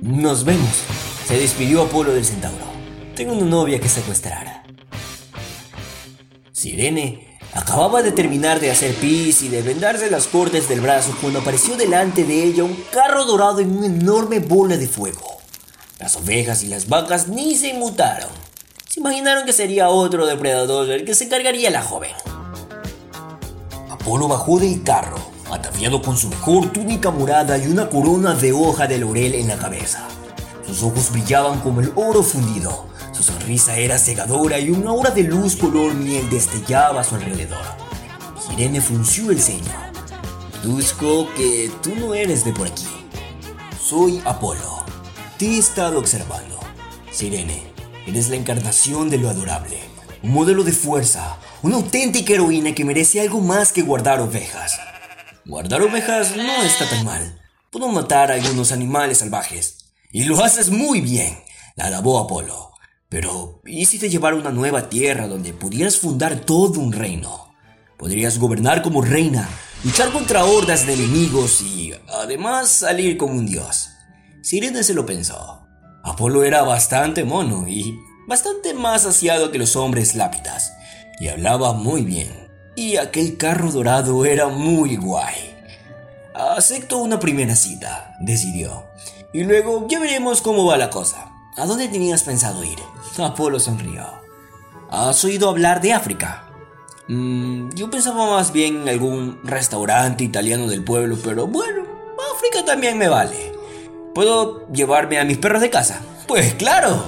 Nos 0.00 0.44
vemos, 0.44 0.82
se 1.26 1.38
despidió 1.38 1.82
Apolo 1.82 2.12
del 2.12 2.24
centauro. 2.24 2.64
Tengo 3.14 3.32
una 3.32 3.46
novia 3.46 3.80
que 3.80 3.88
secuestrar. 3.88 4.62
Sirene 6.52 7.25
acababa 7.56 8.02
de 8.02 8.12
terminar 8.12 8.60
de 8.60 8.70
hacer 8.70 8.94
pis 8.94 9.40
y 9.42 9.48
de 9.48 9.62
vendarse 9.62 10.10
las 10.10 10.26
cortes 10.26 10.68
del 10.68 10.82
brazo 10.82 11.16
cuando 11.20 11.38
apareció 11.38 11.76
delante 11.76 12.24
de 12.24 12.44
ella 12.44 12.64
un 12.64 12.76
carro 12.92 13.24
dorado 13.24 13.60
en 13.60 13.76
una 13.76 13.86
enorme 13.86 14.40
bola 14.40 14.76
de 14.76 14.86
fuego. 14.86 15.38
Las 15.98 16.16
ovejas 16.16 16.62
y 16.62 16.68
las 16.68 16.88
vacas 16.88 17.28
ni 17.28 17.56
se 17.56 17.68
inmutaron. 17.68 18.28
Se 18.86 19.00
imaginaron 19.00 19.46
que 19.46 19.54
sería 19.54 19.88
otro 19.88 20.26
depredador 20.26 20.90
el 20.90 21.04
que 21.06 21.14
se 21.14 21.28
cargaría 21.28 21.70
la 21.70 21.82
joven. 21.82 22.12
Apolo 23.90 24.28
bajó 24.28 24.58
del 24.58 24.82
carro, 24.82 25.18
ataviado 25.50 26.02
con 26.02 26.18
su 26.18 26.28
mejor 26.28 26.70
túnica 26.72 27.10
morada 27.10 27.56
y 27.56 27.68
una 27.68 27.88
corona 27.88 28.34
de 28.34 28.52
hoja 28.52 28.86
de 28.86 28.98
laurel 28.98 29.34
en 29.34 29.48
la 29.48 29.56
cabeza. 29.56 30.06
Sus 30.66 30.82
ojos 30.82 31.10
brillaban 31.10 31.60
como 31.60 31.80
el 31.80 31.90
oro 31.96 32.22
fundido, 32.22 32.86
su 33.16 33.22
sonrisa 33.22 33.78
era 33.78 33.98
cegadora 33.98 34.58
y 34.58 34.68
una 34.68 34.90
aura 34.90 35.10
de 35.10 35.22
luz 35.22 35.56
color 35.56 35.94
miel 35.94 36.28
destellaba 36.28 37.00
a 37.00 37.04
su 37.04 37.14
alrededor. 37.14 37.64
Irene 38.52 38.82
frunció 38.82 39.30
el 39.30 39.40
ceño. 39.40 39.72
Deduzco 40.62 41.26
que 41.34 41.70
tú 41.82 41.94
no 41.96 42.12
eres 42.12 42.44
de 42.44 42.52
por 42.52 42.66
aquí. 42.66 42.84
Soy 43.82 44.20
Apolo. 44.26 44.84
Te 45.38 45.46
he 45.46 45.58
estado 45.58 45.98
observando. 45.98 46.60
Sirene, 47.10 47.62
eres 48.06 48.28
la 48.28 48.36
encarnación 48.36 49.08
de 49.08 49.16
lo 49.16 49.30
adorable. 49.30 49.78
Un 50.22 50.32
modelo 50.32 50.62
de 50.62 50.72
fuerza, 50.72 51.38
una 51.62 51.76
auténtica 51.76 52.34
heroína 52.34 52.74
que 52.74 52.84
merece 52.84 53.22
algo 53.22 53.40
más 53.40 53.72
que 53.72 53.80
guardar 53.80 54.20
ovejas. 54.20 54.78
Guardar 55.46 55.80
ovejas 55.80 56.36
no 56.36 56.62
está 56.62 56.86
tan 56.86 57.02
mal. 57.02 57.40
Puedo 57.70 57.88
matar 57.88 58.30
a 58.30 58.34
algunos 58.34 58.72
animales 58.72 59.18
salvajes. 59.18 59.78
Y 60.12 60.24
lo 60.24 60.44
haces 60.44 60.68
muy 60.68 61.00
bien, 61.00 61.38
la 61.76 61.86
alabó 61.86 62.18
Apolo. 62.18 62.75
Pero, 63.08 63.60
¿y 63.64 63.84
si 63.86 63.98
te 63.98 64.08
llevara 64.08 64.36
una 64.36 64.50
nueva 64.50 64.88
tierra 64.88 65.28
donde 65.28 65.52
pudieras 65.52 65.96
fundar 65.96 66.40
todo 66.40 66.80
un 66.80 66.92
reino? 66.92 67.54
Podrías 67.96 68.38
gobernar 68.38 68.82
como 68.82 69.00
reina, 69.00 69.48
luchar 69.84 70.10
contra 70.10 70.44
hordas 70.44 70.86
de 70.86 70.94
enemigos 70.94 71.60
y, 71.62 71.92
además, 72.08 72.68
salir 72.68 73.16
como 73.16 73.34
un 73.34 73.46
dios. 73.46 73.90
Sirene 74.42 74.82
se 74.82 74.94
lo 74.94 75.06
pensó. 75.06 75.66
Apolo 76.02 76.44
era 76.44 76.62
bastante 76.62 77.24
mono 77.24 77.66
y 77.68 77.96
bastante 78.28 78.74
más 78.74 79.06
aseado 79.06 79.50
que 79.50 79.58
los 79.58 79.76
hombres 79.76 80.14
lápidas, 80.14 80.72
y 81.20 81.28
hablaba 81.28 81.72
muy 81.72 82.02
bien. 82.02 82.46
y 82.76 82.98
aquel 82.98 83.38
carro 83.38 83.72
dorado 83.72 84.24
era 84.26 84.48
muy 84.48 84.96
guay. 84.96 85.54
Acepto 86.34 86.98
una 86.98 87.18
primera 87.18 87.56
cita, 87.56 88.14
decidió. 88.20 88.84
Y 89.32 89.44
luego 89.44 89.86
ya 89.88 89.98
veremos 89.98 90.42
cómo 90.42 90.66
va 90.66 90.76
la 90.76 90.90
cosa. 90.90 91.32
¿A 91.56 91.64
dónde 91.64 91.88
tenías 91.88 92.22
pensado 92.22 92.62
ir? 92.62 92.78
Apolo 93.18 93.58
sonrió. 93.58 94.04
¿Has 94.90 95.24
oído 95.24 95.48
hablar 95.48 95.80
de 95.80 95.94
África? 95.94 96.44
Mm, 97.08 97.70
yo 97.70 97.88
pensaba 97.88 98.26
más 98.26 98.52
bien 98.52 98.82
en 98.82 98.88
algún 98.90 99.40
restaurante 99.42 100.22
italiano 100.22 100.66
del 100.68 100.84
pueblo, 100.84 101.16
pero 101.24 101.46
bueno, 101.46 101.84
África 102.34 102.62
también 102.62 102.98
me 102.98 103.08
vale. 103.08 103.52
¿Puedo 104.14 104.68
llevarme 104.70 105.18
a 105.18 105.24
mis 105.24 105.38
perros 105.38 105.62
de 105.62 105.70
casa? 105.70 106.00
Pues 106.28 106.54
claro. 106.54 107.04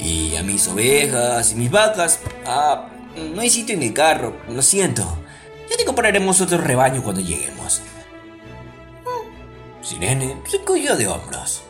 Y 0.00 0.36
a 0.36 0.42
mis 0.42 0.66
ovejas 0.68 1.52
y 1.52 1.56
mis 1.56 1.70
vacas. 1.70 2.20
Ah, 2.46 2.88
no 3.34 3.42
hay 3.42 3.50
sitio 3.50 3.74
en 3.74 3.82
el 3.82 3.92
carro, 3.92 4.38
lo 4.48 4.62
siento. 4.62 5.02
Ya 5.70 5.76
te 5.76 5.84
compraremos 5.84 6.40
otro 6.40 6.56
rebaño 6.58 7.02
cuando 7.02 7.20
lleguemos. 7.20 7.82
Mm, 9.04 9.84
Sirene 9.84 10.36
se 10.48 10.64
cogió 10.64 10.96
de 10.96 11.08
hombros. 11.08 11.62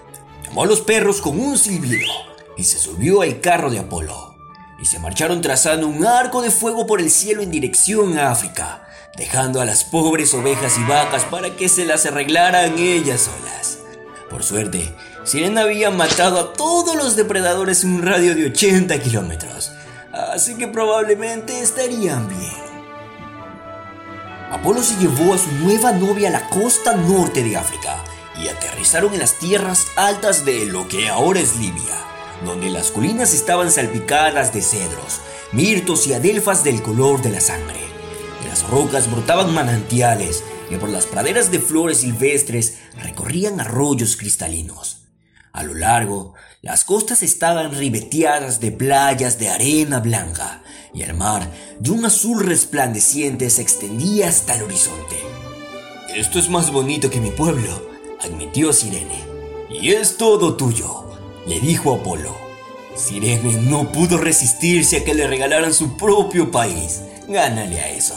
Llamó 0.53 0.65
a 0.65 0.67
los 0.67 0.83
perros 0.83 1.23
con 1.23 1.41
un 1.41 1.57
silbido 1.57 2.13
y 2.59 2.65
se 2.65 2.79
subió 2.79 3.23
al 3.23 3.41
carro 3.41 3.71
de 3.71 3.79
Apolo. 3.79 4.37
Y 4.79 4.85
se 4.85 4.99
marcharon 4.99 5.41
trazando 5.41 5.89
un 5.89 6.05
arco 6.05 6.43
de 6.43 6.51
fuego 6.51 6.87
por 6.87 7.01
el 7.01 7.11
cielo 7.11 7.41
en 7.41 7.51
dirección 7.51 8.19
a 8.19 8.31
África, 8.31 8.87
dejando 9.17 9.63
a 9.63 9.65
las 9.65 9.83
pobres 9.85 10.35
ovejas 10.35 10.77
y 10.77 10.85
vacas 10.85 11.25
para 11.25 11.57
que 11.57 11.71
se 11.71 11.87
las 11.87 12.05
arreglaran 12.05 12.79
ellas 12.79 13.23
solas. 13.23 13.79
Por 14.29 14.43
suerte, 14.43 14.95
Sirena 15.25 15.63
había 15.63 15.91
matado 15.91 16.39
a 16.39 16.53
todos 16.53 16.97
los 16.97 17.17
depredadores 17.17 17.83
en 17.85 17.95
un 17.95 18.03
radio 18.03 18.35
de 18.35 18.45
80 18.49 18.99
kilómetros, 18.99 19.73
así 20.13 20.57
que 20.57 20.69
probablemente 20.69 21.61
estarían 21.61 22.29
bien. 22.29 22.53
Apolo 24.51 24.83
se 24.83 24.99
llevó 24.99 25.33
a 25.33 25.39
su 25.39 25.51
nueva 25.65 25.93
novia 25.93 26.29
a 26.29 26.33
la 26.33 26.51
costa 26.51 26.95
norte 26.95 27.43
de 27.43 27.57
África 27.57 28.05
y 28.41 28.49
aterrizaron 28.49 29.13
en 29.13 29.21
las 29.21 29.39
tierras 29.39 29.87
altas 29.97 30.45
de 30.45 30.67
lo 30.67 30.89
que 30.89 31.09
ahora 31.09 31.41
es 31.41 31.57
Libia, 31.57 31.99
donde 32.45 32.71
las 32.71 32.91
colinas 32.91 33.35
estaban 33.35 33.71
salpicadas 33.71 34.53
de 34.53 34.63
cedros, 34.63 35.21
mirtos 35.53 36.07
y 36.07 36.15
adelfas 36.15 36.65
del 36.65 36.83
color 36.83 37.23
de 37.23 37.31
la 37.31 37.41
sangre. 37.41 37.81
En 38.43 38.49
las 38.49 38.69
rocas 38.69 39.11
brotaban 39.11 39.55
manantiales 39.55 40.43
y 40.71 40.77
por 40.77 40.89
las 40.89 41.07
praderas 41.07 41.51
de 41.51 41.59
flores 41.59 41.99
silvestres 41.99 42.79
recorrían 43.03 43.61
arroyos 43.61 44.17
cristalinos. 44.17 45.03
A 45.53 45.63
lo 45.63 45.75
largo, 45.75 46.35
las 46.63 46.85
costas 46.85 47.23
estaban 47.23 47.75
ribeteadas 47.75 48.59
de 48.61 48.73
playas 48.73 49.39
de 49.39 49.51
arena 49.51 50.01
blanca 50.01 50.63
y 50.95 51.03
el 51.03 51.15
mar, 51.15 51.51
de 51.79 51.91
un 51.91 52.05
azul 52.05 52.45
resplandeciente, 52.47 53.51
se 53.51 53.63
extendía 53.63 54.29
hasta 54.29 54.55
el 54.55 54.63
horizonte. 54.63 55.17
Esto 56.15 56.39
es 56.39 56.49
más 56.49 56.71
bonito 56.71 57.11
que 57.11 57.21
mi 57.21 57.31
pueblo, 57.31 57.92
admitió 58.23 58.73
Sirene. 58.73 59.25
Y 59.71 59.93
es 59.93 60.17
todo 60.17 60.55
tuyo, 60.55 61.05
le 61.47 61.61
dijo 61.61 61.95
Apolo. 61.95 62.35
Sirene 62.95 63.55
no 63.63 63.91
pudo 63.91 64.19
resistirse 64.19 64.99
a 64.99 65.05
que 65.05 65.15
le 65.15 65.27
regalaran 65.27 65.73
su 65.73 65.97
propio 65.97 66.51
país. 66.51 67.03
Gánale 67.29 67.81
a 67.81 67.91
eso. 67.91 68.15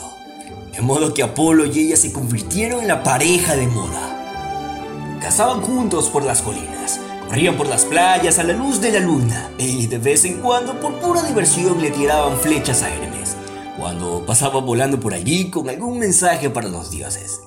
De 0.74 0.82
modo 0.82 1.14
que 1.14 1.24
Apolo 1.24 1.66
y 1.66 1.80
ella 1.80 1.96
se 1.96 2.12
convirtieron 2.12 2.82
en 2.82 2.90
la 2.90 3.04
pareja 3.04 3.56
de 3.56 3.68
moda. 3.68 5.18
Cazaban 5.22 5.62
juntos 5.62 6.10
por 6.10 6.24
las 6.24 6.42
colinas, 6.42 7.00
corrían 7.28 7.56
por 7.56 7.68
las 7.68 7.86
playas 7.86 8.38
a 8.38 8.44
la 8.44 8.54
luz 8.54 8.82
de 8.82 8.92
la 8.92 9.00
luna 9.00 9.50
y 9.58 9.88
de 9.88 9.98
vez 9.98 10.26
en 10.26 10.42
cuando 10.42 10.80
por 10.80 11.00
pura 11.00 11.24
diversión 11.24 11.82
le 11.82 11.90
tiraban 11.90 12.38
flechas 12.38 12.84
a 12.84 12.94
Hermes, 12.94 13.36
cuando 13.80 14.24
pasaba 14.26 14.60
volando 14.60 15.00
por 15.00 15.14
allí 15.14 15.50
con 15.50 15.70
algún 15.70 15.98
mensaje 15.98 16.50
para 16.50 16.68
los 16.68 16.92
dioses. 16.92 17.40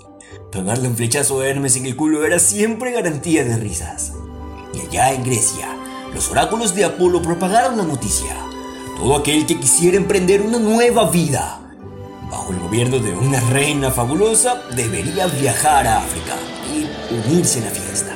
Pegarle 0.50 0.88
un 0.88 0.96
flechazo 0.96 1.40
a 1.40 1.46
Hermes 1.46 1.76
en 1.76 1.84
el 1.84 1.94
culo 1.94 2.24
era 2.24 2.38
siempre 2.38 2.92
garantía 2.92 3.44
de 3.44 3.58
risas. 3.58 4.12
Y 4.72 4.80
allá 4.80 5.12
en 5.12 5.22
Grecia, 5.22 5.76
los 6.14 6.30
oráculos 6.30 6.74
de 6.74 6.86
Apolo 6.86 7.20
propagaron 7.20 7.76
la 7.76 7.84
noticia. 7.84 8.34
Todo 8.96 9.16
aquel 9.16 9.44
que 9.44 9.60
quisiera 9.60 9.98
emprender 9.98 10.40
una 10.40 10.58
nueva 10.58 11.10
vida, 11.10 11.60
bajo 12.30 12.52
el 12.52 12.60
gobierno 12.60 12.98
de 12.98 13.12
una 13.12 13.40
reina 13.50 13.90
fabulosa, 13.90 14.62
debería 14.74 15.26
viajar 15.26 15.86
a 15.86 15.98
África 15.98 16.34
y 16.72 17.14
unirse 17.14 17.60
a 17.60 17.64
la 17.66 17.70
fiesta. 17.70 18.14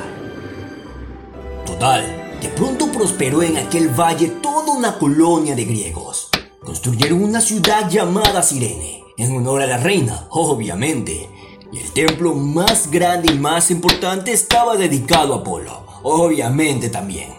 Total, 1.67 2.39
de 2.41 2.49
pronto 2.49 2.91
prosperó 2.91 3.43
en 3.43 3.59
aquel 3.59 3.89
valle 3.89 4.29
toda 4.43 4.73
una 4.73 4.99
colonia 4.99 5.55
de 5.55 5.67
griegos. 5.67 6.31
Construyeron 6.65 7.23
una 7.23 7.43
ciudad 7.43 7.91
llamada 7.91 8.43
Sirene, 8.43 9.05
en 9.19 9.37
honor 9.37 9.61
a 9.61 9.67
la 9.67 9.77
reina, 9.77 10.27
obviamente, 10.31 11.29
y 11.73 11.79
el 11.79 11.91
templo 11.93 12.35
más 12.35 12.91
grande 12.91 13.33
y 13.33 13.39
más 13.39 13.71
importante 13.71 14.31
estaba 14.31 14.77
dedicado 14.77 15.33
a 15.35 15.39
Apolo, 15.39 15.87
obviamente 16.03 16.91
también. 16.91 17.33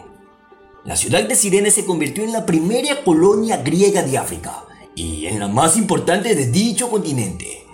La 0.83 0.95
ciudad 0.95 1.23
de 1.23 1.35
Sirene 1.35 1.69
se 1.69 1.85
convirtió 1.85 2.23
en 2.23 2.33
la 2.33 2.45
primera 2.45 3.03
colonia 3.03 3.57
griega 3.57 4.01
de 4.01 4.17
África 4.17 4.65
y 4.95 5.27
en 5.27 5.39
la 5.39 5.47
más 5.47 5.77
importante 5.77 6.35
de 6.35 6.47
dicho 6.47 6.89
continente. 6.89 7.65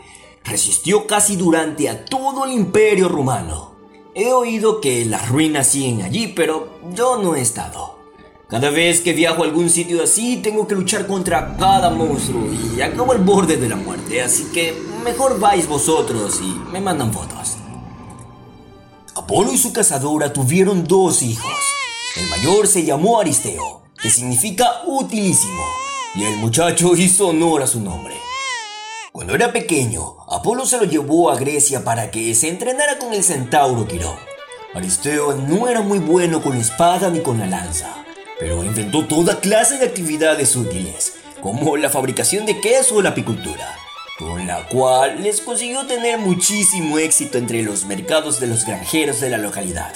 Resistió 0.43 1.07
casi 1.07 1.37
durante 1.37 1.91
todo 2.09 2.45
el 2.45 2.51
imperio 2.51 3.07
romano. 3.07 3.75
He 4.13 4.33
oído 4.33 4.81
que 4.81 5.05
las 5.05 5.29
ruinas 5.29 5.67
siguen 5.67 6.01
allí, 6.01 6.27
pero 6.27 6.79
yo 6.93 7.17
no 7.17 7.35
he 7.35 7.41
estado. 7.41 7.99
Cada 8.49 8.69
vez 8.69 9.01
que 9.01 9.13
viajo 9.13 9.43
a 9.43 9.45
algún 9.45 9.69
sitio 9.69 10.03
así, 10.03 10.37
tengo 10.37 10.67
que 10.67 10.75
luchar 10.75 11.07
contra 11.07 11.55
cada 11.57 11.91
monstruo 11.91 12.47
y 12.51 12.81
acabo 12.81 13.11
al 13.11 13.19
borde 13.19 13.57
de 13.57 13.69
la 13.69 13.75
muerte, 13.75 14.21
así 14.21 14.45
que 14.51 14.73
mejor 14.99 15.39
vais 15.39 15.67
vosotros 15.67 16.39
y 16.41 16.71
me 16.71 16.79
mandan 16.79 17.13
fotos. 17.13 17.57
Apolo 19.15 19.51
y 19.51 19.57
su 19.57 19.73
cazadora 19.73 20.31
tuvieron 20.31 20.85
dos 20.85 21.21
hijos. 21.21 21.53
El 22.15 22.27
mayor 22.27 22.67
se 22.67 22.83
llamó 22.83 23.19
Aristeo, 23.19 23.83
que 24.01 24.09
significa 24.09 24.81
utilísimo, 24.85 25.63
y 26.15 26.23
el 26.23 26.37
muchacho 26.37 26.95
hizo 26.95 27.27
honor 27.27 27.63
a 27.63 27.67
su 27.67 27.79
nombre. 27.81 28.15
Cuando 29.11 29.35
era 29.35 29.51
pequeño, 29.51 30.17
Apolo 30.29 30.65
se 30.65 30.77
lo 30.77 30.83
llevó 30.85 31.29
a 31.29 31.35
Grecia 31.35 31.83
para 31.83 32.11
que 32.11 32.33
se 32.35 32.47
entrenara 32.47 32.97
con 32.97 33.13
el 33.13 33.23
centauro 33.23 33.87
Quirón. 33.87 34.15
Aristeo 34.73 35.33
no 35.35 35.67
era 35.67 35.81
muy 35.81 35.99
bueno 35.99 36.41
con 36.41 36.53
la 36.53 36.61
espada 36.61 37.09
ni 37.09 37.21
con 37.21 37.39
la 37.39 37.47
lanza, 37.47 38.05
pero 38.39 38.63
inventó 38.63 39.05
toda 39.07 39.39
clase 39.39 39.77
de 39.77 39.85
actividades 39.85 40.55
útiles, 40.55 41.15
como 41.41 41.75
la 41.75 41.89
fabricación 41.89 42.45
de 42.45 42.61
queso 42.61 42.95
o 42.95 43.01
la 43.01 43.09
apicultura, 43.09 43.75
con 44.19 44.45
la 44.45 44.67
cual 44.67 45.23
les 45.23 45.39
consiguió 45.39 45.87
tener 45.87 46.19
muchísimo 46.19 46.99
éxito 46.99 47.37
entre 47.37 47.63
los 47.63 47.85
mercados 47.85 48.41
de 48.41 48.47
los 48.47 48.65
granjeros 48.65 49.21
de 49.21 49.29
la 49.29 49.37
localidad. 49.37 49.93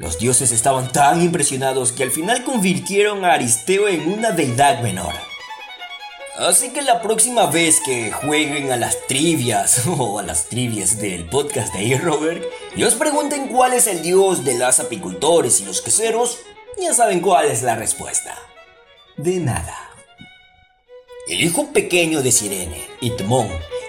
Los 0.00 0.18
dioses 0.18 0.50
estaban 0.50 0.90
tan 0.90 1.22
impresionados 1.22 1.92
que 1.92 2.02
al 2.02 2.10
final 2.10 2.42
convirtieron 2.42 3.24
a 3.24 3.34
Aristeo 3.34 3.86
en 3.86 4.12
una 4.12 4.32
deidad 4.32 4.82
menor. 4.82 5.14
Así 6.36 6.70
que 6.70 6.82
la 6.82 7.00
próxima 7.00 7.46
vez 7.46 7.80
que 7.80 8.10
jueguen 8.10 8.72
a 8.72 8.76
las 8.76 9.06
trivias 9.06 9.86
o 9.98 10.18
a 10.18 10.24
las 10.24 10.46
trivias 10.46 10.98
del 10.98 11.24
podcast 11.28 11.72
de 11.72 11.96
Robert 11.98 12.44
y 12.74 12.82
os 12.82 12.94
pregunten 12.96 13.46
cuál 13.46 13.74
es 13.74 13.86
el 13.86 14.02
dios 14.02 14.44
de 14.44 14.58
los 14.58 14.80
apicultores 14.80 15.60
y 15.60 15.64
los 15.64 15.80
queseros, 15.80 16.40
ya 16.78 16.92
saben 16.92 17.20
cuál 17.20 17.46
es 17.46 17.62
la 17.62 17.76
respuesta. 17.76 18.36
De 19.16 19.36
nada. 19.38 19.95
El 21.26 21.40
hijo 21.40 21.72
pequeño 21.72 22.22
de 22.22 22.30
Sirene, 22.30 22.86
Itmón, 23.00 23.48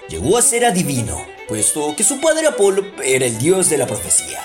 llegó 0.09 0.39
a 0.39 0.41
ser 0.41 0.65
adivino, 0.65 1.23
puesto 1.47 1.95
que 1.95 2.03
su 2.03 2.19
padre 2.19 2.47
Apolo 2.47 2.83
era 3.03 3.27
el 3.27 3.37
dios 3.37 3.69
de 3.69 3.77
la 3.77 3.85
profecía. 3.85 4.41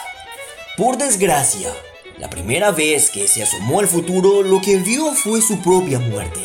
Por 0.76 0.98
desgracia, 0.98 1.72
la 2.18 2.28
primera 2.28 2.70
vez 2.70 3.08
que 3.08 3.28
se 3.28 3.42
asomó 3.42 3.80
al 3.80 3.88
futuro, 3.88 4.42
lo 4.42 4.60
que 4.60 4.76
vio 4.76 5.10
fue 5.12 5.40
su 5.40 5.62
propia 5.62 6.00
muerte. 6.00 6.40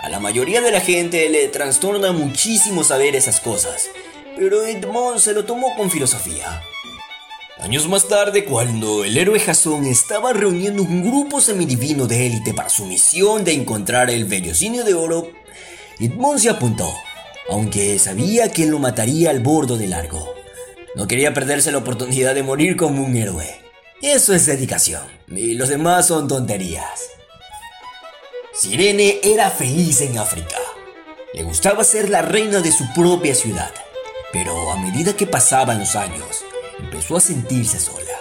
A 0.00 0.10
la 0.10 0.20
mayoría 0.20 0.60
de 0.60 0.70
la 0.70 0.82
gente 0.82 1.30
le 1.30 1.48
trastorna 1.48 2.12
muchísimo 2.12 2.84
saber 2.84 3.16
esas 3.16 3.40
cosas, 3.40 3.88
pero 4.36 4.66
Edmond 4.66 5.18
se 5.18 5.32
lo 5.32 5.46
tomó 5.46 5.74
con 5.76 5.90
filosofía. 5.90 6.62
Años 7.58 7.88
más 7.88 8.06
tarde, 8.06 8.44
cuando 8.44 9.02
el 9.02 9.16
héroe 9.16 9.40
Jasón 9.40 9.86
estaba 9.86 10.34
reuniendo 10.34 10.82
un 10.82 11.02
grupo 11.02 11.40
semidivino 11.40 12.06
de 12.06 12.26
élite 12.26 12.52
para 12.52 12.68
su 12.68 12.84
misión 12.84 13.44
de 13.44 13.54
encontrar 13.54 14.10
el 14.10 14.26
vellocinio 14.26 14.84
de 14.84 14.92
oro, 14.92 15.30
Se 16.38 16.50
apuntó, 16.50 16.92
aunque 17.48 17.98
sabía 17.98 18.52
que 18.52 18.66
lo 18.66 18.78
mataría 18.78 19.30
al 19.30 19.40
bordo 19.40 19.76
de 19.76 19.86
largo. 19.86 20.34
No 20.94 21.06
quería 21.06 21.32
perderse 21.32 21.72
la 21.72 21.78
oportunidad 21.78 22.34
de 22.34 22.42
morir 22.42 22.76
como 22.76 23.04
un 23.04 23.16
héroe. 23.16 23.60
Eso 24.02 24.34
es 24.34 24.46
dedicación, 24.46 25.02
y 25.28 25.54
los 25.54 25.68
demás 25.68 26.08
son 26.08 26.28
tonterías. 26.28 27.00
Sirene 28.52 29.20
era 29.22 29.50
feliz 29.50 30.00
en 30.00 30.18
África. 30.18 30.56
Le 31.32 31.44
gustaba 31.44 31.84
ser 31.84 32.10
la 32.10 32.22
reina 32.22 32.60
de 32.60 32.72
su 32.72 32.84
propia 32.92 33.34
ciudad, 33.34 33.72
pero 34.32 34.72
a 34.72 34.76
medida 34.76 35.16
que 35.16 35.26
pasaban 35.26 35.78
los 35.78 35.96
años, 35.96 36.44
empezó 36.78 37.16
a 37.16 37.20
sentirse 37.20 37.78
sola. 37.78 38.18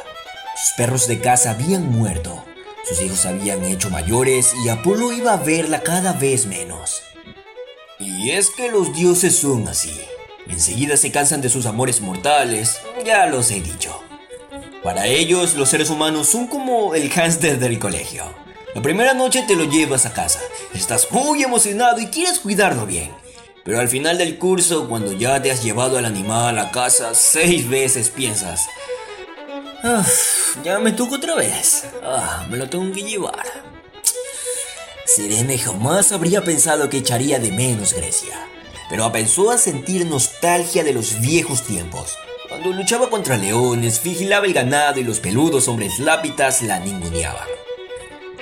Sus 0.56 0.74
perros 0.78 1.08
de 1.08 1.20
casa 1.20 1.52
habían 1.52 1.92
muerto, 1.92 2.44
sus 2.88 3.02
hijos 3.02 3.26
habían 3.26 3.64
hecho 3.66 3.90
mayores 3.90 4.54
y 4.64 4.70
Apolo 4.70 5.12
iba 5.12 5.34
a 5.34 5.38
verla 5.38 5.82
cada 5.82 6.14
vez 6.14 6.46
menos. 6.46 7.02
Y 8.04 8.32
es 8.32 8.50
que 8.50 8.70
los 8.70 8.94
dioses 8.94 9.38
son 9.38 9.68
así. 9.68 9.98
Enseguida 10.48 10.98
se 10.98 11.12
cansan 11.12 11.42
de 11.42 11.50
sus 11.50 11.66
amores 11.66 12.02
mortales, 12.02 12.80
ya 13.06 13.26
los 13.28 13.50
he 13.52 13.62
dicho. 13.62 14.04
Para 14.84 15.08
ellos, 15.08 15.56
los 15.56 15.70
seres 15.70 15.90
humanos 15.90 16.28
son 16.28 16.48
como 16.48 16.96
el 16.96 17.10
hámster 17.10 17.58
del 17.60 17.80
colegio. 17.80 18.26
La 18.76 18.82
primera 18.82 19.14
noche 19.14 19.46
te 19.48 19.56
lo 19.56 19.64
llevas 19.64 20.06
a 20.06 20.14
casa, 20.14 20.40
estás 20.74 21.10
muy 21.12 21.44
emocionado 21.44 22.00
y 22.00 22.08
quieres 22.08 22.40
cuidarlo 22.40 22.86
bien. 22.86 23.12
Pero 23.64 23.80
al 23.80 23.88
final 23.88 24.18
del 24.18 24.38
curso, 24.38 24.90
cuando 24.90 25.14
ya 25.14 25.42
te 25.42 25.52
has 25.52 25.64
llevado 25.64 25.98
al 25.98 26.06
animal 26.06 26.60
a 26.60 26.72
casa 26.72 27.16
seis 27.16 27.70
veces, 27.70 28.10
piensas, 28.10 28.68
ya 30.64 30.80
me 30.80 30.92
toco 30.92 31.16
otra 31.16 31.36
vez, 31.36 31.86
ah, 32.04 32.46
me 32.50 32.58
lo 32.58 32.68
tengo 32.68 32.92
que 32.94 33.04
llevar. 33.04 33.73
Sirene 35.16 35.60
jamás 35.60 36.12
habría 36.12 36.44
pensado 36.44 36.90
que 36.90 36.98
echaría 36.98 37.38
de 37.38 37.52
menos 37.52 37.94
Grecia, 37.94 38.48
pero 38.90 39.12
pensó 39.12 39.52
a 39.52 39.60
sentir 39.60 40.08
nostalgia 40.08 40.84
de 40.84 40.92
los 40.92 41.22
viejos 41.22 41.62
tiempos, 41.62 42.18
cuando 42.50 42.72
luchaba 42.72 43.12
contra 43.12 43.38
leones, 43.38 44.02
vigilaba 44.02 44.48
el 44.48 44.54
ganado 44.54 45.00
y 45.00 45.04
los 45.04 45.20
peludos 45.20 45.68
hombres 45.68 46.00
lápitas 46.00 46.64
la 46.64 46.80
ninguneaban. 46.80 47.48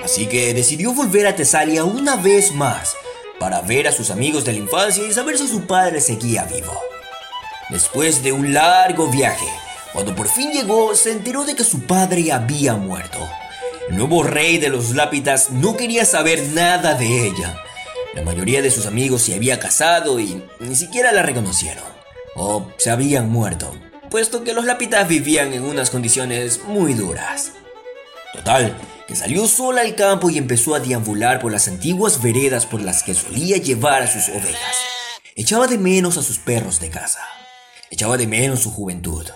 Así 0.02 0.28
que 0.28 0.54
decidió 0.54 0.94
volver 0.94 1.28
a 1.28 1.36
Tesalia 1.36 1.84
una 1.84 2.16
vez 2.16 2.54
más 2.54 2.96
para 3.38 3.60
ver 3.60 3.90
a 3.90 3.92
sus 3.92 4.10
amigos 4.10 4.46
de 4.46 4.54
la 4.54 4.60
infancia 4.60 5.06
y 5.06 5.12
saber 5.12 5.38
si 5.38 5.50
su 5.50 5.68
padre 5.68 6.00
seguía 6.00 6.46
vivo. 6.46 6.80
Después 7.70 8.24
de 8.24 8.32
un 8.32 8.54
largo 8.54 9.08
viaje, 9.08 9.50
cuando 9.92 10.16
por 10.16 10.30
fin 10.30 10.52
llegó, 10.54 10.96
se 10.96 11.12
enteró 11.12 11.44
de 11.44 11.54
que 11.54 11.66
su 11.66 11.82
padre 11.82 12.32
había 12.32 12.76
muerto. 12.76 13.20
El 13.90 13.98
nuevo 13.98 14.24
rey 14.24 14.58
de 14.58 14.70
los 14.70 14.92
Lápidas 14.96 15.50
no 15.50 15.76
quería 15.76 16.06
saber 16.06 16.42
nada 16.50 16.94
de 16.94 17.28
ella. 17.28 17.62
La 18.14 18.22
mayoría 18.22 18.62
de 18.62 18.72
sus 18.72 18.86
amigos 18.86 19.24
se 19.24 19.36
había 19.36 19.60
casado 19.60 20.20
y 20.20 20.44
ni 20.60 20.76
siquiera 20.76 21.12
la 21.12 21.24
reconocieron. 21.24 21.84
O 22.36 22.68
se 22.78 22.90
habían 22.90 23.30
muerto, 23.30 23.74
puesto 24.10 24.44
que 24.44 24.54
los 24.54 24.66
Lápidas 24.66 25.08
vivían 25.08 25.54
en 25.54 25.64
unas 25.64 25.90
condiciones 25.90 26.64
muy 26.66 26.94
duras. 26.94 27.54
Total, 28.34 28.78
que 29.08 29.16
salió 29.16 29.48
sola 29.48 29.82
al 29.82 29.96
campo 29.96 30.30
y 30.30 30.38
empezó 30.38 30.76
a 30.76 30.80
deambular 30.80 31.40
por 31.42 31.52
las 31.52 31.68
antiguas 31.68 32.22
veredas 32.22 32.66
por 32.66 32.82
las 32.82 33.04
que 33.04 33.14
solía 33.14 33.58
llevar 33.58 34.04
a 34.04 34.08
sus 34.08 34.30
ovejas. 34.30 34.78
Echaba 35.36 35.68
de 35.68 35.78
menos 35.78 36.18
a 36.18 36.24
sus 36.24 36.38
perros 36.38 36.80
de 36.80 36.90
casa. 36.90 37.22
Echaba 37.90 38.16
de 38.18 38.28
menos 38.28 38.62
su 38.62 38.72
juventud. 38.72 39.28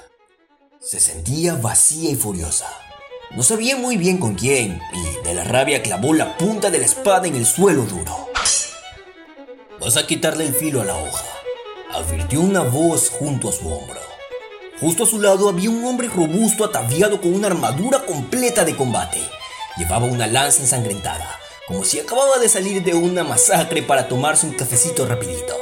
Se 0.79 0.99
sentía 0.99 1.55
vacía 1.55 2.11
y 2.11 2.15
furiosa. 2.15 2.84
No 3.31 3.43
sabía 3.43 3.75
muy 3.75 3.97
bien 3.97 4.17
con 4.17 4.35
quién 4.35 4.81
y 4.93 5.27
de 5.27 5.33
la 5.33 5.43
rabia 5.43 5.81
clavó 5.81 6.13
la 6.13 6.37
punta 6.37 6.69
de 6.69 6.79
la 6.79 6.85
espada 6.85 7.27
en 7.27 7.35
el 7.35 7.45
suelo 7.45 7.83
duro. 7.83 8.29
Vas 9.79 9.97
a 9.97 10.07
quitarle 10.07 10.47
el 10.47 10.53
filo 10.53 10.81
a 10.81 10.85
la 10.85 10.95
hoja, 10.95 11.25
advirtió 11.93 12.39
una 12.41 12.61
voz 12.61 13.09
junto 13.09 13.49
a 13.49 13.51
su 13.51 13.67
hombro. 13.67 13.99
Justo 14.79 15.03
a 15.03 15.07
su 15.07 15.21
lado 15.21 15.49
había 15.49 15.69
un 15.69 15.83
hombre 15.85 16.07
robusto 16.07 16.65
ataviado 16.65 17.19
con 17.21 17.33
una 17.33 17.47
armadura 17.47 18.05
completa 18.05 18.63
de 18.65 18.75
combate. 18.75 19.19
Llevaba 19.77 20.05
una 20.05 20.27
lanza 20.27 20.61
ensangrentada, 20.61 21.29
como 21.67 21.83
si 21.83 21.99
acababa 21.99 22.39
de 22.39 22.49
salir 22.49 22.83
de 22.83 22.93
una 22.93 23.23
masacre 23.23 23.83
para 23.83 24.07
tomarse 24.07 24.45
un 24.45 24.53
cafecito 24.53 25.05
rapidito. 25.05 25.55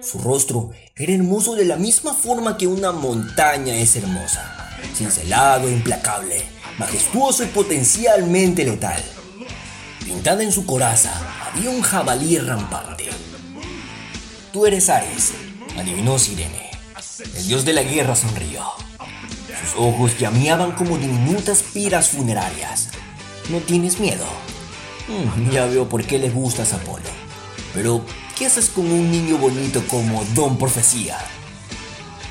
Su 0.00 0.18
rostro 0.18 0.70
era 0.96 1.12
hermoso 1.12 1.54
de 1.54 1.64
la 1.64 1.76
misma 1.76 2.14
forma 2.14 2.56
que 2.56 2.66
una 2.66 2.92
montaña 2.92 3.74
es 3.74 3.96
hermosa, 3.96 4.72
cincelado 4.94 5.68
e 5.68 5.72
implacable, 5.72 6.46
majestuoso 6.78 7.44
y 7.44 7.48
potencialmente 7.48 8.64
letal. 8.64 9.02
Pintada 10.04 10.42
en 10.42 10.52
su 10.52 10.66
coraza 10.66 11.12
había 11.46 11.70
un 11.70 11.82
jabalí 11.82 12.38
rampante. 12.38 13.08
Tú 14.52 14.66
eres 14.66 14.88
Ares, 14.88 15.32
adivinó 15.78 16.18
Sirene. 16.18 16.70
El 17.36 17.46
dios 17.46 17.64
de 17.64 17.72
la 17.72 17.82
guerra 17.82 18.14
sonrió. 18.14 18.62
Sus 19.60 19.78
ojos 19.78 20.18
llameaban 20.18 20.72
como 20.72 20.98
diminutas 20.98 21.62
piras 21.62 22.10
funerarias. 22.10 22.88
¿No 23.48 23.58
tienes 23.58 24.00
miedo? 24.00 24.26
Mm, 25.08 25.50
ya 25.50 25.66
veo 25.66 25.88
por 25.88 26.04
qué 26.04 26.18
le 26.18 26.30
gustas 26.30 26.72
a 26.72 26.76
Apolo. 26.76 27.04
Pero, 27.74 28.04
¿qué 28.36 28.46
haces 28.46 28.68
con 28.70 28.90
un 28.90 29.10
niño 29.10 29.38
bonito 29.38 29.82
como 29.88 30.24
Don 30.34 30.58
Profecía? 30.58 31.18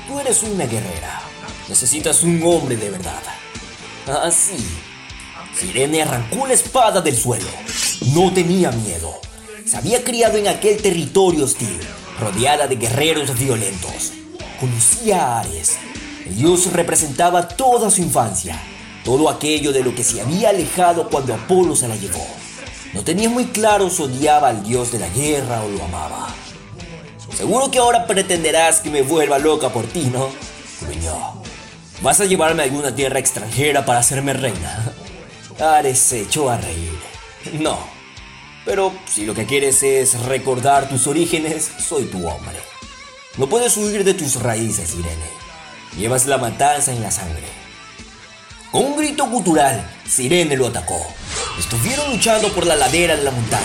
Tú 0.06 0.18
eres 0.20 0.42
una 0.42 0.66
guerrera. 0.66 1.20
Necesitas 1.68 2.22
un 2.22 2.42
hombre 2.44 2.76
de 2.76 2.90
verdad. 2.90 3.22
Ah, 4.06 4.30
sí. 4.30 4.56
Sirene 5.58 6.02
arrancó 6.02 6.46
la 6.46 6.54
espada 6.54 7.00
del 7.00 7.16
suelo. 7.16 7.48
No 8.14 8.32
tenía 8.32 8.70
miedo. 8.70 9.14
Se 9.64 9.76
había 9.76 10.04
criado 10.04 10.38
en 10.38 10.48
aquel 10.48 10.80
territorio 10.80 11.44
hostil, 11.44 11.80
rodeada 12.20 12.66
de 12.66 12.76
guerreros 12.76 13.36
violentos. 13.38 14.12
Conocía 14.60 15.26
a 15.26 15.40
Ares. 15.40 15.76
El 16.24 16.36
dios 16.36 16.72
representaba 16.72 17.48
toda 17.48 17.90
su 17.90 18.02
infancia 18.02 18.60
todo 19.06 19.30
aquello 19.30 19.72
de 19.72 19.84
lo 19.84 19.94
que 19.94 20.02
se 20.02 20.20
había 20.20 20.48
alejado 20.48 21.08
cuando 21.08 21.32
Apolo 21.32 21.76
se 21.76 21.86
la 21.86 21.94
llevó. 21.94 22.26
No 22.92 23.04
tenía 23.04 23.28
muy 23.28 23.44
claro 23.44 23.88
si 23.88 24.02
odiaba 24.02 24.48
al 24.48 24.64
dios 24.64 24.90
de 24.90 24.98
la 24.98 25.08
guerra 25.10 25.62
o 25.62 25.68
lo 25.68 25.84
amaba. 25.84 26.26
Seguro 27.32 27.70
que 27.70 27.78
ahora 27.78 28.04
pretenderás 28.04 28.80
que 28.80 28.90
me 28.90 29.02
vuelva 29.02 29.38
loca 29.38 29.68
por 29.68 29.86
ti, 29.86 30.10
¿no? 30.12 30.28
¿Vas 32.02 32.20
a 32.20 32.26
llevarme 32.26 32.62
a 32.62 32.66
alguna 32.66 32.94
tierra 32.94 33.18
extranjera 33.18 33.84
para 33.84 34.00
hacerme 34.00 34.34
reina? 34.34 34.92
Ares 35.58 35.98
se 35.98 36.22
echó 36.22 36.50
a 36.50 36.58
reír. 36.58 36.92
No. 37.54 37.78
Pero 38.64 38.92
si 39.06 39.24
lo 39.24 39.34
que 39.34 39.46
quieres 39.46 39.82
es 39.82 40.20
recordar 40.24 40.88
tus 40.88 41.06
orígenes, 41.06 41.70
soy 41.78 42.04
tu 42.04 42.26
hombre. 42.26 42.56
No 43.38 43.48
puedes 43.48 43.76
huir 43.76 44.04
de 44.04 44.14
tus 44.14 44.42
raíces, 44.42 44.94
Irene. 44.94 45.30
Llevas 45.96 46.26
la 46.26 46.36
matanza 46.36 46.92
en 46.92 47.02
la 47.02 47.10
sangre. 47.10 47.46
Con 48.70 48.84
un 48.84 48.96
grito 48.96 49.26
gutural, 49.26 49.88
Sirene 50.06 50.56
lo 50.56 50.66
atacó. 50.66 51.00
Estuvieron 51.58 52.10
luchando 52.12 52.52
por 52.52 52.66
la 52.66 52.76
ladera 52.76 53.16
de 53.16 53.22
la 53.22 53.30
montaña, 53.30 53.64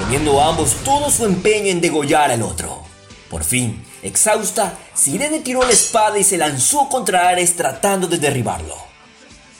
poniendo 0.00 0.40
ambos 0.42 0.74
todo 0.82 1.10
su 1.10 1.26
empeño 1.26 1.70
en 1.70 1.80
degollar 1.80 2.32
al 2.32 2.42
otro. 2.42 2.82
Por 3.30 3.44
fin, 3.44 3.84
exhausta, 4.02 4.78
Sirene 4.94 5.40
tiró 5.40 5.62
la 5.62 5.70
espada 5.70 6.18
y 6.18 6.24
se 6.24 6.38
lanzó 6.38 6.88
contra 6.88 7.28
Ares 7.28 7.56
tratando 7.56 8.06
de 8.06 8.18
derribarlo. 8.18 8.76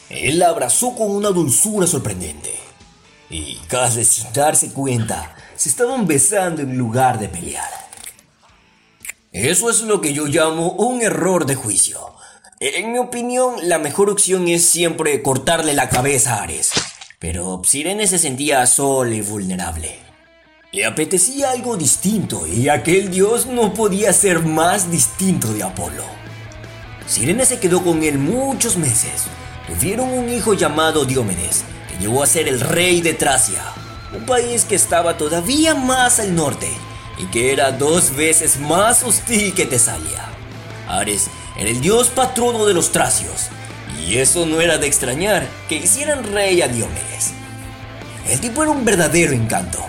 Él 0.09 0.39
la 0.39 0.49
abrazó 0.49 0.95
con 0.95 1.11
una 1.11 1.29
dulzura 1.29 1.87
sorprendente. 1.87 2.55
Y 3.31 3.57
casi 3.69 4.05
sin 4.05 4.33
darse 4.33 4.73
cuenta, 4.73 5.35
se 5.55 5.69
estaban 5.69 6.07
besando 6.07 6.63
en 6.63 6.79
lugar 6.79 7.19
de 7.19 7.29
pelear. 7.29 7.69
Eso 9.33 9.69
es 9.69 9.83
lo 9.83 10.01
que 10.01 10.15
yo 10.15 10.27
llamo 10.27 10.73
un 10.73 11.03
error 11.03 11.45
de 11.45 11.55
juicio. 11.55 12.15
En 12.61 12.93
mi 12.93 12.99
opinión, 12.99 13.57
la 13.63 13.79
mejor 13.79 14.09
opción 14.09 14.49
es 14.49 14.65
siempre 14.65 15.23
cortarle 15.23 15.75
la 15.75 15.89
cabeza 15.89 16.37
a 16.37 16.43
Ares. 16.45 16.73
Pero 17.19 17.61
Sirene 17.65 18.07
se 18.07 18.19
sentía 18.19 18.65
sola 18.67 19.15
y 19.15 19.21
vulnerable. 19.21 20.08
Le 20.71 20.85
apetecía 20.85 21.53
algo 21.53 21.79
distinto 21.79 22.47
y 22.47 22.69
aquel 22.69 23.11
dios 23.11 23.47
no 23.47 23.73
podía 23.73 24.13
ser 24.13 24.41
más 24.41 24.91
distinto 24.91 25.55
de 25.55 25.63
Apolo. 25.63 26.05
Sirene 27.07 27.47
se 27.47 27.59
quedó 27.59 27.83
con 27.83 28.03
él 28.03 28.19
muchos 28.19 28.77
meses. 28.77 29.23
Tuvieron 29.67 30.11
un 30.11 30.29
hijo 30.29 30.53
llamado 30.53 31.07
Diomedes, 31.07 31.65
que 31.89 31.97
llegó 31.97 32.23
a 32.23 32.27
ser 32.27 32.49
el 32.49 32.61
rey 32.61 33.01
de 33.01 33.15
Tracia, 33.15 33.63
un 34.15 34.27
país 34.27 34.67
que 34.67 34.75
estaba 34.75 35.17
todavía 35.17 35.75
más 35.75 36.21
al 36.21 36.35
norte 36.35 36.69
y 37.17 37.25
que 37.31 37.51
era 37.55 37.73
dos 37.73 38.15
veces 38.15 38.61
más 38.61 39.03
hostil 39.05 39.55
que 39.55 39.65
Tesalia. 39.65 40.29
Ares 40.87 41.29
era 41.57 41.71
el 41.71 41.81
dios 41.81 42.09
patrono 42.09 42.67
de 42.67 42.75
los 42.75 42.93
tracios, 42.93 43.47
y 44.07 44.19
eso 44.19 44.45
no 44.45 44.61
era 44.61 44.77
de 44.77 44.87
extrañar 44.87 45.49
que 45.67 45.77
hicieran 45.77 46.25
rey 46.25 46.61
a 46.61 46.69
Diomedes. 46.69 47.33
El 48.29 48.39
tipo 48.39 48.63
era 48.63 48.71
un 48.71 48.85
verdadero 48.85 49.33
encanto. 49.33 49.83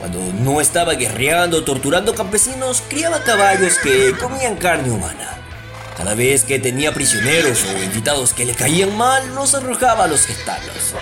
Cuando 0.00 0.18
no 0.32 0.62
estaba 0.62 0.94
guerreando 0.94 1.62
torturando 1.62 2.14
campesinos, 2.14 2.82
criaba 2.88 3.22
caballos 3.22 3.76
que 3.78 4.12
comían 4.18 4.56
carne 4.56 4.90
humana. 4.90 5.38
Cada 5.94 6.14
vez 6.14 6.42
que 6.44 6.58
tenía 6.58 6.92
prisioneros 6.94 7.62
o 7.66 7.82
invitados 7.82 8.32
que 8.32 8.46
le 8.46 8.54
caían 8.54 8.96
mal, 8.96 9.34
los 9.34 9.54
arrojaba 9.54 10.04
a 10.04 10.08
los 10.08 10.26
establos. 10.30 10.94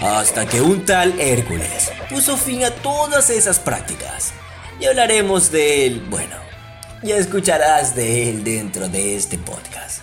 Hasta 0.00 0.44
que 0.44 0.60
un 0.60 0.84
tal 0.84 1.18
Hércules 1.20 1.92
puso 2.10 2.36
fin 2.36 2.64
a 2.64 2.72
todas 2.72 3.30
esas 3.30 3.60
prácticas. 3.60 4.32
Y 4.80 4.86
hablaremos 4.86 5.52
de 5.52 5.86
él, 5.86 6.04
bueno, 6.10 6.36
ya 7.04 7.16
escucharás 7.16 7.94
de 7.94 8.28
él 8.28 8.42
dentro 8.42 8.88
de 8.88 9.16
este 9.16 9.38
podcast. 9.38 10.00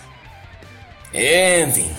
En 1.12 1.70
fin, 1.72 1.92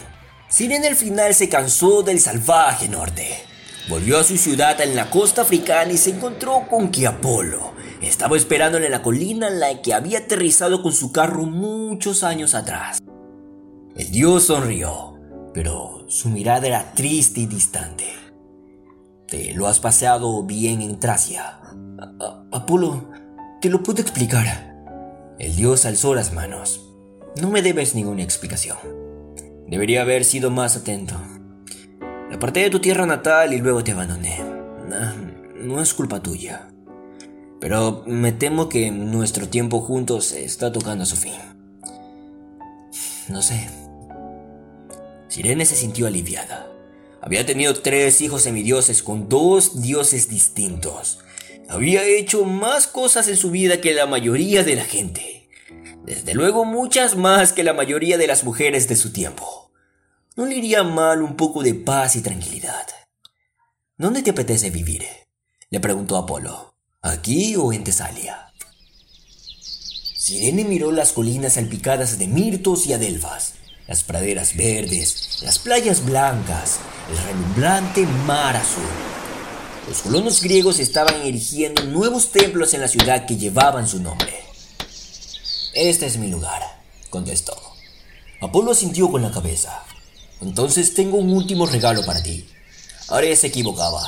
Sirene 0.50 0.88
al 0.88 0.96
final 0.96 1.36
se 1.36 1.48
cansó 1.48 2.02
del 2.02 2.20
salvaje 2.20 2.90
norte. 2.90 3.46
Volvió 3.88 4.18
a 4.18 4.24
su 4.24 4.38
ciudad 4.38 4.82
en 4.82 4.96
la 4.96 5.12
costa 5.12 5.44
africana 5.44 5.92
y 5.92 5.98
se 5.98 6.10
encontró 6.10 6.68
con 6.68 6.90
que 6.90 7.06
Apolo 7.06 7.74
estaba 8.02 8.36
esperándole 8.36 8.88
en 8.88 8.92
la 8.92 9.04
colina 9.04 9.48
en 9.48 9.60
la 9.60 9.82
que 9.82 9.94
había 9.94 10.20
aterrizado 10.20 10.82
con 10.82 10.92
su 10.92 11.12
carro 11.12 11.44
muchos 11.44 12.24
años 12.24 12.56
atrás. 12.56 13.00
El 13.96 14.12
dios 14.12 14.46
sonrió, 14.46 15.20
pero 15.54 16.06
su 16.10 16.30
mirada 16.30 16.66
era 16.66 16.94
triste 16.94 17.42
y 17.42 17.46
distante. 17.46 18.06
¿Te 19.28 19.54
lo 19.54 19.68
has 19.68 19.80
paseado 19.80 20.44
bien 20.44 20.82
en 20.82 21.00
Tracia? 21.00 21.60
Apolo, 22.52 23.10
te 23.62 23.70
lo 23.70 23.84
puedo 23.84 24.02
explicar. 24.02 24.76
El 25.38 25.56
dios 25.56 25.86
alzó 25.86 26.16
las 26.16 26.34
manos. 26.34 26.82
No 27.40 27.52
me 27.52 27.62
debes 27.62 27.94
ninguna 27.94 28.24
explicación. 28.24 28.78
Debería 29.68 30.02
haber 30.02 30.26
sido 30.26 30.52
más 30.52 30.76
atento. 30.76 31.16
Aparté 32.32 32.62
de 32.62 32.70
tu 32.70 32.80
tierra 32.80 33.06
natal 33.06 33.54
y 33.54 33.58
luego 33.58 33.84
te 33.84 33.92
abandoné. 33.92 34.40
no 35.56 35.82
es 35.82 35.94
culpa 35.94 36.22
tuya. 36.22 36.70
Pero 37.60 38.04
me 38.06 38.32
temo 38.32 38.70
que 38.70 38.92
nuestro 38.92 39.48
tiempo 39.48 39.82
juntos 39.82 40.34
está 40.34 40.72
tocando 40.72 41.04
a 41.04 41.08
su 41.08 41.16
fin. 41.16 41.34
No 43.30 43.42
sé. 43.42 43.70
Sirene 45.28 45.66
se 45.66 45.76
sintió 45.76 46.08
aliviada. 46.08 46.68
Había 47.22 47.46
tenido 47.46 47.74
tres 47.74 48.22
hijos 48.22 48.44
semidioses 48.44 49.02
con 49.02 49.30
dos 49.30 49.82
dioses 49.82 50.30
distintos. 50.30 51.20
Había 51.68 52.06
hecho 52.06 52.46
más 52.46 52.86
cosas 52.88 53.28
en 53.28 53.38
su 53.38 53.50
vida 53.50 53.82
que 53.82 53.94
la 53.94 54.06
mayoría 54.06 54.64
de 54.64 54.76
la 54.76 54.84
gente. 54.84 55.50
Desde 56.06 56.36
luego 56.36 56.66
muchas 56.66 57.16
más 57.16 57.52
que 57.52 57.64
la 57.64 57.74
mayoría 57.74 58.20
de 58.20 58.28
las 58.28 58.44
mujeres 58.44 58.88
de 58.88 58.96
su 58.96 59.12
tiempo. 59.12 59.65
¿No 60.38 60.46
le 60.46 60.58
iría 60.58 60.84
mal 60.84 61.22
un 61.22 61.38
poco 61.38 61.64
de 61.64 61.74
paz 61.74 62.18
y 62.18 62.22
tranquilidad? 62.22 62.86
¿Dónde 63.96 64.22
te 64.22 64.32
apetece 64.32 64.70
vivir? 64.70 65.06
Le 65.70 65.80
preguntó 65.80 66.18
Apolo. 66.18 66.76
¿Aquí 67.02 67.56
o 67.56 67.72
en 67.72 67.86
Tesalia? 67.86 68.52
Sirene 70.18 70.66
miró 70.66 70.92
las 70.92 71.14
colinas 71.14 71.54
salpicadas 71.54 72.20
de 72.20 72.28
mirtos 72.28 72.86
y 72.86 72.92
adelfas, 72.92 73.54
las 73.88 74.04
praderas 74.04 74.58
verdes, 74.58 75.40
las 75.42 75.58
playas 75.58 76.06
blancas, 76.06 76.80
el 77.10 77.18
relumbrante 77.18 78.06
mar 78.26 78.58
azul. 78.58 78.84
Los 79.88 80.02
colonos 80.02 80.42
griegos 80.42 80.80
estaban 80.80 81.16
erigiendo 81.22 81.82
nuevos 81.86 82.34
templos 82.34 82.74
en 82.74 82.82
la 82.82 82.90
ciudad 82.90 83.26
que 83.26 83.38
llevaban 83.38 83.88
su 83.88 84.02
nombre. 84.02 84.44
Este 85.74 86.08
es 86.08 86.18
mi 86.18 86.28
lugar, 86.28 86.62
contestó. 87.10 87.56
Apolo 88.42 88.74
sintió 88.74 89.10
con 89.10 89.22
la 89.22 89.32
cabeza. 89.32 89.86
Entonces 90.46 90.94
tengo 90.94 91.18
un 91.18 91.34
último 91.34 91.66
regalo 91.66 92.06
para 92.06 92.22
ti. 92.22 92.48
Ares 93.10 93.40
se 93.40 93.48
equivocaba. 93.48 94.08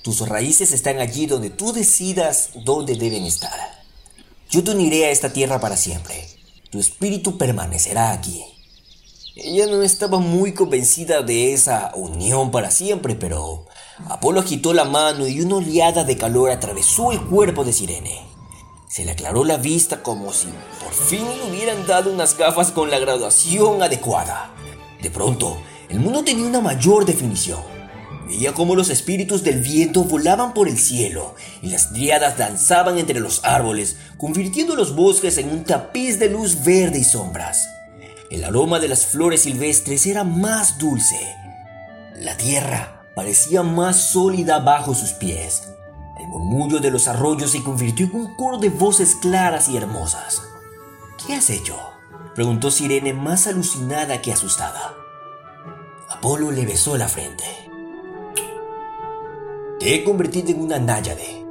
Tus 0.00 0.26
raíces 0.26 0.72
están 0.72 1.00
allí 1.00 1.26
donde 1.26 1.50
tú 1.50 1.74
decidas 1.74 2.48
dónde 2.64 2.96
deben 2.96 3.24
estar. 3.24 3.84
Yo 4.48 4.64
te 4.64 4.70
uniré 4.70 5.04
a 5.04 5.10
esta 5.10 5.34
tierra 5.34 5.60
para 5.60 5.76
siempre. 5.76 6.26
Tu 6.70 6.80
espíritu 6.80 7.36
permanecerá 7.36 8.12
aquí. 8.12 8.42
Ella 9.36 9.66
no 9.66 9.82
estaba 9.82 10.18
muy 10.18 10.54
convencida 10.54 11.20
de 11.20 11.52
esa 11.52 11.92
unión 11.94 12.50
para 12.50 12.70
siempre, 12.70 13.14
pero 13.14 13.66
Apolo 14.08 14.40
agitó 14.40 14.72
la 14.72 14.84
mano 14.84 15.26
y 15.26 15.42
una 15.42 15.56
oleada 15.56 16.04
de 16.04 16.16
calor 16.16 16.50
atravesó 16.50 17.12
el 17.12 17.20
cuerpo 17.20 17.64
de 17.64 17.74
Sirene. 17.74 18.22
Se 18.88 19.04
le 19.04 19.10
aclaró 19.10 19.44
la 19.44 19.58
vista 19.58 20.02
como 20.02 20.32
si 20.32 20.46
por 20.82 20.94
fin 20.94 21.26
le 21.36 21.50
hubieran 21.50 21.86
dado 21.86 22.10
unas 22.10 22.34
gafas 22.38 22.70
con 22.70 22.90
la 22.90 22.98
graduación 22.98 23.82
adecuada. 23.82 24.54
De 25.02 25.10
pronto, 25.10 25.58
el 25.88 26.00
mundo 26.00 26.24
tenía 26.24 26.46
una 26.46 26.60
mayor 26.60 27.04
definición. 27.04 27.60
Veía 28.26 28.52
cómo 28.54 28.74
los 28.74 28.90
espíritus 28.90 29.44
del 29.44 29.60
viento 29.60 30.02
volaban 30.02 30.52
por 30.52 30.66
el 30.66 30.78
cielo 30.78 31.36
y 31.62 31.68
las 31.68 31.92
driadas 31.92 32.36
danzaban 32.36 32.98
entre 32.98 33.20
los 33.20 33.44
árboles, 33.44 33.96
convirtiendo 34.18 34.74
los 34.74 34.96
bosques 34.96 35.38
en 35.38 35.48
un 35.50 35.62
tapiz 35.62 36.18
de 36.18 36.28
luz 36.28 36.64
verde 36.64 36.98
y 36.98 37.04
sombras. 37.04 37.68
El 38.30 38.42
aroma 38.42 38.80
de 38.80 38.88
las 38.88 39.06
flores 39.06 39.42
silvestres 39.42 40.06
era 40.06 40.24
más 40.24 40.78
dulce. 40.78 41.36
La 42.16 42.36
tierra 42.36 43.06
parecía 43.14 43.62
más 43.62 43.96
sólida 43.96 44.58
bajo 44.58 44.94
sus 44.94 45.12
pies. 45.12 45.62
El 46.18 46.26
murmullo 46.26 46.80
de 46.80 46.90
los 46.90 47.06
arroyos 47.06 47.52
se 47.52 47.62
convirtió 47.62 48.06
en 48.06 48.16
un 48.16 48.36
coro 48.36 48.58
de 48.58 48.70
voces 48.70 49.14
claras 49.14 49.68
y 49.68 49.76
hermosas. 49.76 50.42
¿Qué 51.24 51.34
has 51.34 51.48
hecho? 51.50 51.95
Preguntó 52.36 52.70
Sirene 52.70 53.14
más 53.14 53.46
alucinada 53.46 54.20
que 54.20 54.30
asustada. 54.30 54.94
Apolo 56.10 56.50
le 56.50 56.66
besó 56.66 56.98
la 56.98 57.08
frente. 57.08 57.44
Te 59.80 59.94
he 59.94 60.04
convertido 60.04 60.50
en 60.50 60.60
una 60.60 60.78
náyade. 60.78 61.46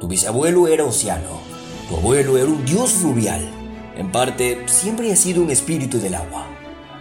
Tu 0.00 0.08
bisabuelo 0.08 0.66
era 0.66 0.84
Oceano. 0.86 1.42
Tu 1.90 1.96
abuelo 1.96 2.38
era 2.38 2.46
un 2.46 2.64
dios 2.64 2.90
fluvial. 2.92 3.50
En 3.96 4.10
parte, 4.10 4.66
siempre 4.66 5.12
has 5.12 5.18
sido 5.18 5.42
un 5.42 5.50
espíritu 5.50 6.00
del 6.00 6.14
agua. 6.14 6.46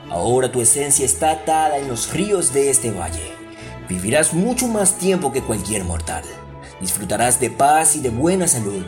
Ahora 0.09 0.51
tu 0.51 0.59
esencia 0.59 1.05
está 1.05 1.31
atada 1.31 1.77
en 1.77 1.87
los 1.87 2.11
ríos 2.11 2.51
de 2.51 2.69
este 2.69 2.91
valle. 2.91 3.31
Vivirás 3.87 4.33
mucho 4.33 4.67
más 4.67 4.97
tiempo 4.97 5.31
que 5.31 5.41
cualquier 5.41 5.85
mortal. 5.85 6.25
Disfrutarás 6.81 7.39
de 7.39 7.49
paz 7.49 7.95
y 7.95 8.01
de 8.01 8.09
buena 8.09 8.49
salud. 8.49 8.85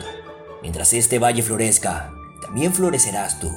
Mientras 0.60 0.92
este 0.92 1.18
valle 1.18 1.42
florezca, 1.42 2.12
también 2.42 2.74
florecerás 2.74 3.40
tú. 3.40 3.50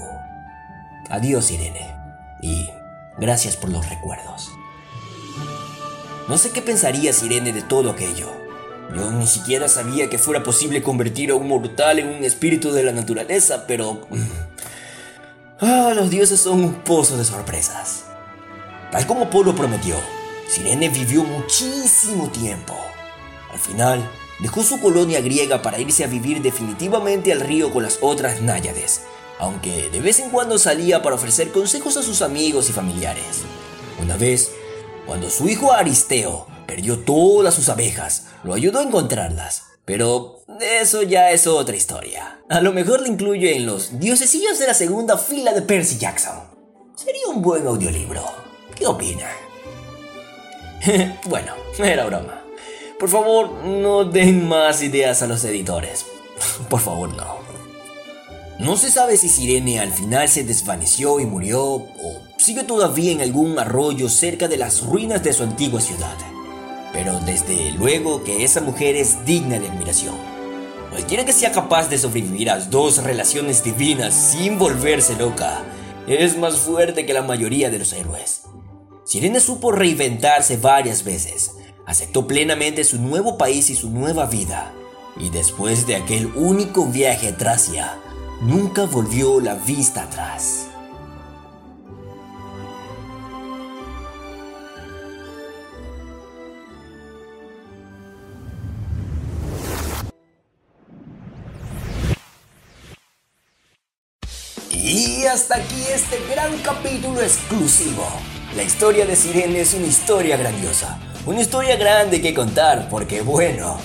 Adiós, 1.09 1.51
Irene. 1.51 1.95
Y 2.41 2.69
gracias 3.17 3.55
por 3.55 3.69
los 3.69 3.89
recuerdos. 3.89 4.51
No 6.27 6.37
sé 6.39 6.49
qué 6.49 6.61
pensaría 6.61 7.13
Sirene 7.13 7.53
de 7.53 7.61
todo 7.61 7.91
aquello. 7.91 8.31
Yo 8.95 9.11
ni 9.11 9.27
siquiera 9.27 9.67
sabía 9.67 10.09
que 10.09 10.17
fuera 10.17 10.41
posible 10.41 10.81
convertir 10.81 11.31
a 11.31 11.35
un 11.35 11.47
mortal 11.47 11.99
en 11.99 12.07
un 12.07 12.23
espíritu 12.23 12.71
de 12.71 12.83
la 12.83 12.91
naturaleza, 12.91 13.65
pero... 13.67 14.07
Ah, 15.59 15.93
los 15.95 16.09
dioses 16.09 16.39
son 16.39 16.63
un 16.63 16.73
pozo 16.73 17.17
de 17.17 17.23
sorpresas. 17.23 18.05
Tal 18.91 19.07
como 19.07 19.29
Polo 19.29 19.55
prometió, 19.55 19.95
Sirene 20.47 20.89
vivió 20.89 21.23
muchísimo 21.23 22.29
tiempo. 22.29 22.75
Al 23.51 23.59
final, 23.59 24.11
dejó 24.39 24.63
su 24.63 24.79
colonia 24.79 25.21
griega 25.21 25.61
para 25.61 25.79
irse 25.79 26.03
a 26.03 26.07
vivir 26.07 26.41
definitivamente 26.41 27.31
al 27.31 27.39
río 27.39 27.71
con 27.71 27.83
las 27.83 27.99
otras 28.01 28.41
náyades, 28.41 29.03
aunque 29.39 29.89
de 29.89 30.01
vez 30.01 30.19
en 30.19 30.29
cuando 30.29 30.57
salía 30.57 31.01
para 31.01 31.15
ofrecer 31.15 31.51
consejos 31.51 31.97
a 31.97 32.03
sus 32.03 32.21
amigos 32.21 32.69
y 32.69 32.73
familiares. 32.73 33.43
Una 34.01 34.17
vez, 34.17 34.51
cuando 35.05 35.29
su 35.29 35.47
hijo 35.47 35.71
Aristeo 35.71 36.47
perdió 36.65 36.99
todas 36.99 37.53
sus 37.53 37.69
abejas, 37.69 38.27
lo 38.43 38.53
ayudó 38.53 38.79
a 38.79 38.83
encontrarlas. 38.83 39.63
Pero 39.85 40.43
eso 40.59 41.03
ya 41.03 41.29
es 41.31 41.45
otra 41.45 41.75
historia. 41.75 42.39
A 42.49 42.59
lo 42.59 42.73
mejor 42.73 43.01
le 43.01 43.09
incluyo 43.09 43.47
en 43.49 43.67
los 43.67 43.99
diosesillos 43.99 44.57
de 44.57 44.67
la 44.67 44.73
segunda 44.73 45.17
fila 45.17 45.53
de 45.53 45.61
Percy 45.61 45.97
Jackson. 45.97 46.39
Sería 46.95 47.27
un 47.27 47.41
buen 47.41 47.67
audiolibro. 47.67 48.23
¿Qué 48.75 48.87
opina? 48.87 49.29
bueno, 51.25 51.53
era 51.77 52.05
broma. 52.05 52.41
Por 52.99 53.09
favor, 53.09 53.51
no 53.65 54.05
den 54.05 54.47
más 54.47 54.81
ideas 54.81 55.21
a 55.21 55.27
los 55.27 55.43
editores. 55.43 56.05
Por 56.69 56.79
favor, 56.79 57.09
no. 57.13 57.54
No 58.57 58.77
se 58.77 58.89
sabe 58.89 59.17
si 59.17 59.27
Sirene 59.27 59.81
al 59.81 59.91
final 59.91 60.29
se 60.29 60.45
desvaneció 60.45 61.19
y 61.19 61.25
murió 61.25 61.61
o 61.63 62.21
sigue 62.37 62.63
todavía 62.63 63.11
en 63.11 63.19
algún 63.19 63.59
arroyo 63.59 64.07
cerca 64.07 64.47
de 64.47 64.55
las 64.55 64.81
ruinas 64.81 65.21
de 65.23 65.33
su 65.33 65.43
antigua 65.43 65.81
ciudad. 65.81 66.15
Pero 66.93 67.19
desde 67.19 67.71
luego 67.71 68.23
que 68.23 68.45
esa 68.45 68.61
mujer 68.61 68.95
es 68.95 69.25
digna 69.25 69.59
de 69.59 69.67
admiración. 69.67 70.15
Cualquiera 70.89 71.25
que 71.25 71.33
sea 71.33 71.51
capaz 71.51 71.89
de 71.89 71.97
sobrevivir 71.97 72.49
a 72.49 72.59
dos 72.59 73.03
relaciones 73.03 73.61
divinas 73.61 74.13
sin 74.13 74.57
volverse 74.57 75.17
loca 75.17 75.61
es 76.07 76.37
más 76.37 76.55
fuerte 76.55 77.05
que 77.05 77.13
la 77.13 77.23
mayoría 77.23 77.69
de 77.69 77.79
los 77.79 77.91
héroes. 77.91 78.43
Sirene 79.03 79.41
supo 79.41 79.73
reinventarse 79.73 80.55
varias 80.55 81.03
veces, 81.03 81.51
aceptó 81.85 82.25
plenamente 82.25 82.85
su 82.85 83.01
nuevo 83.01 83.37
país 83.37 83.69
y 83.69 83.75
su 83.75 83.89
nueva 83.89 84.27
vida, 84.27 84.73
y 85.19 85.29
después 85.29 85.85
de 85.85 85.97
aquel 85.97 86.27
único 86.35 86.85
viaje 86.85 87.27
a 87.27 87.37
Tracia, 87.37 87.99
nunca 88.41 88.85
volvió 88.85 89.39
la 89.39 89.55
vista 89.55 90.03
atrás. 90.03 90.67
Y 104.71 105.25
hasta 105.25 105.55
aquí 105.57 105.83
este 105.93 106.19
gran 106.31 106.57
capítulo 106.59 107.21
exclusivo. 107.21 108.05
La 108.55 108.63
historia 108.63 109.05
de 109.05 109.15
Sirene 109.15 109.61
es 109.61 109.73
una 109.73 109.87
historia 109.87 110.37
grandiosa, 110.37 110.99
una 111.25 111.41
historia 111.41 111.75
grande 111.75 112.21
que 112.21 112.33
contar 112.33 112.87
porque 112.89 113.21
bueno, 113.21 113.77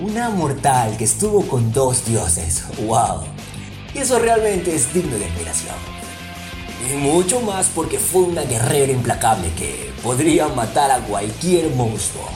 una 0.00 0.30
mortal 0.30 0.96
que 0.96 1.04
estuvo 1.04 1.46
con 1.46 1.72
dos 1.72 2.04
dioses, 2.04 2.64
wow. 2.86 3.37
Eso 3.98 4.20
realmente 4.20 4.74
es 4.74 4.94
digno 4.94 5.18
de 5.18 5.26
admiración. 5.26 5.74
Y 6.88 6.96
mucho 6.96 7.40
más 7.40 7.66
porque 7.74 7.98
fue 7.98 8.22
una 8.22 8.42
guerrera 8.42 8.92
implacable 8.92 9.50
que 9.58 9.92
podría 10.02 10.46
matar 10.48 10.92
a 10.92 11.00
cualquier 11.00 11.70
monstruo. 11.70 12.28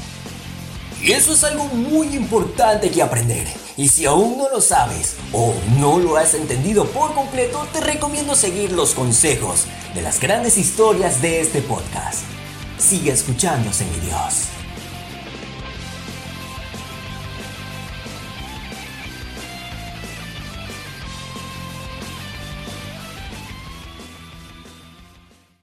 Y 1.00 1.12
eso 1.12 1.32
es 1.32 1.44
algo 1.44 1.64
muy 1.66 2.16
importante 2.16 2.90
que 2.90 3.00
aprender. 3.00 3.46
Y 3.76 3.88
si 3.88 4.04
aún 4.06 4.38
no 4.38 4.50
lo 4.50 4.60
sabes 4.60 5.14
o 5.32 5.54
no 5.78 5.98
lo 5.98 6.16
has 6.16 6.34
entendido 6.34 6.84
por 6.86 7.14
completo, 7.14 7.66
te 7.72 7.80
recomiendo 7.80 8.34
seguir 8.34 8.72
los 8.72 8.92
consejos 8.92 9.64
de 9.94 10.02
las 10.02 10.20
grandes 10.20 10.58
historias 10.58 11.22
de 11.22 11.40
este 11.40 11.62
podcast. 11.62 12.24
Sigue 12.76 13.12
escuchando, 13.12 13.70
Dios. 13.70 14.51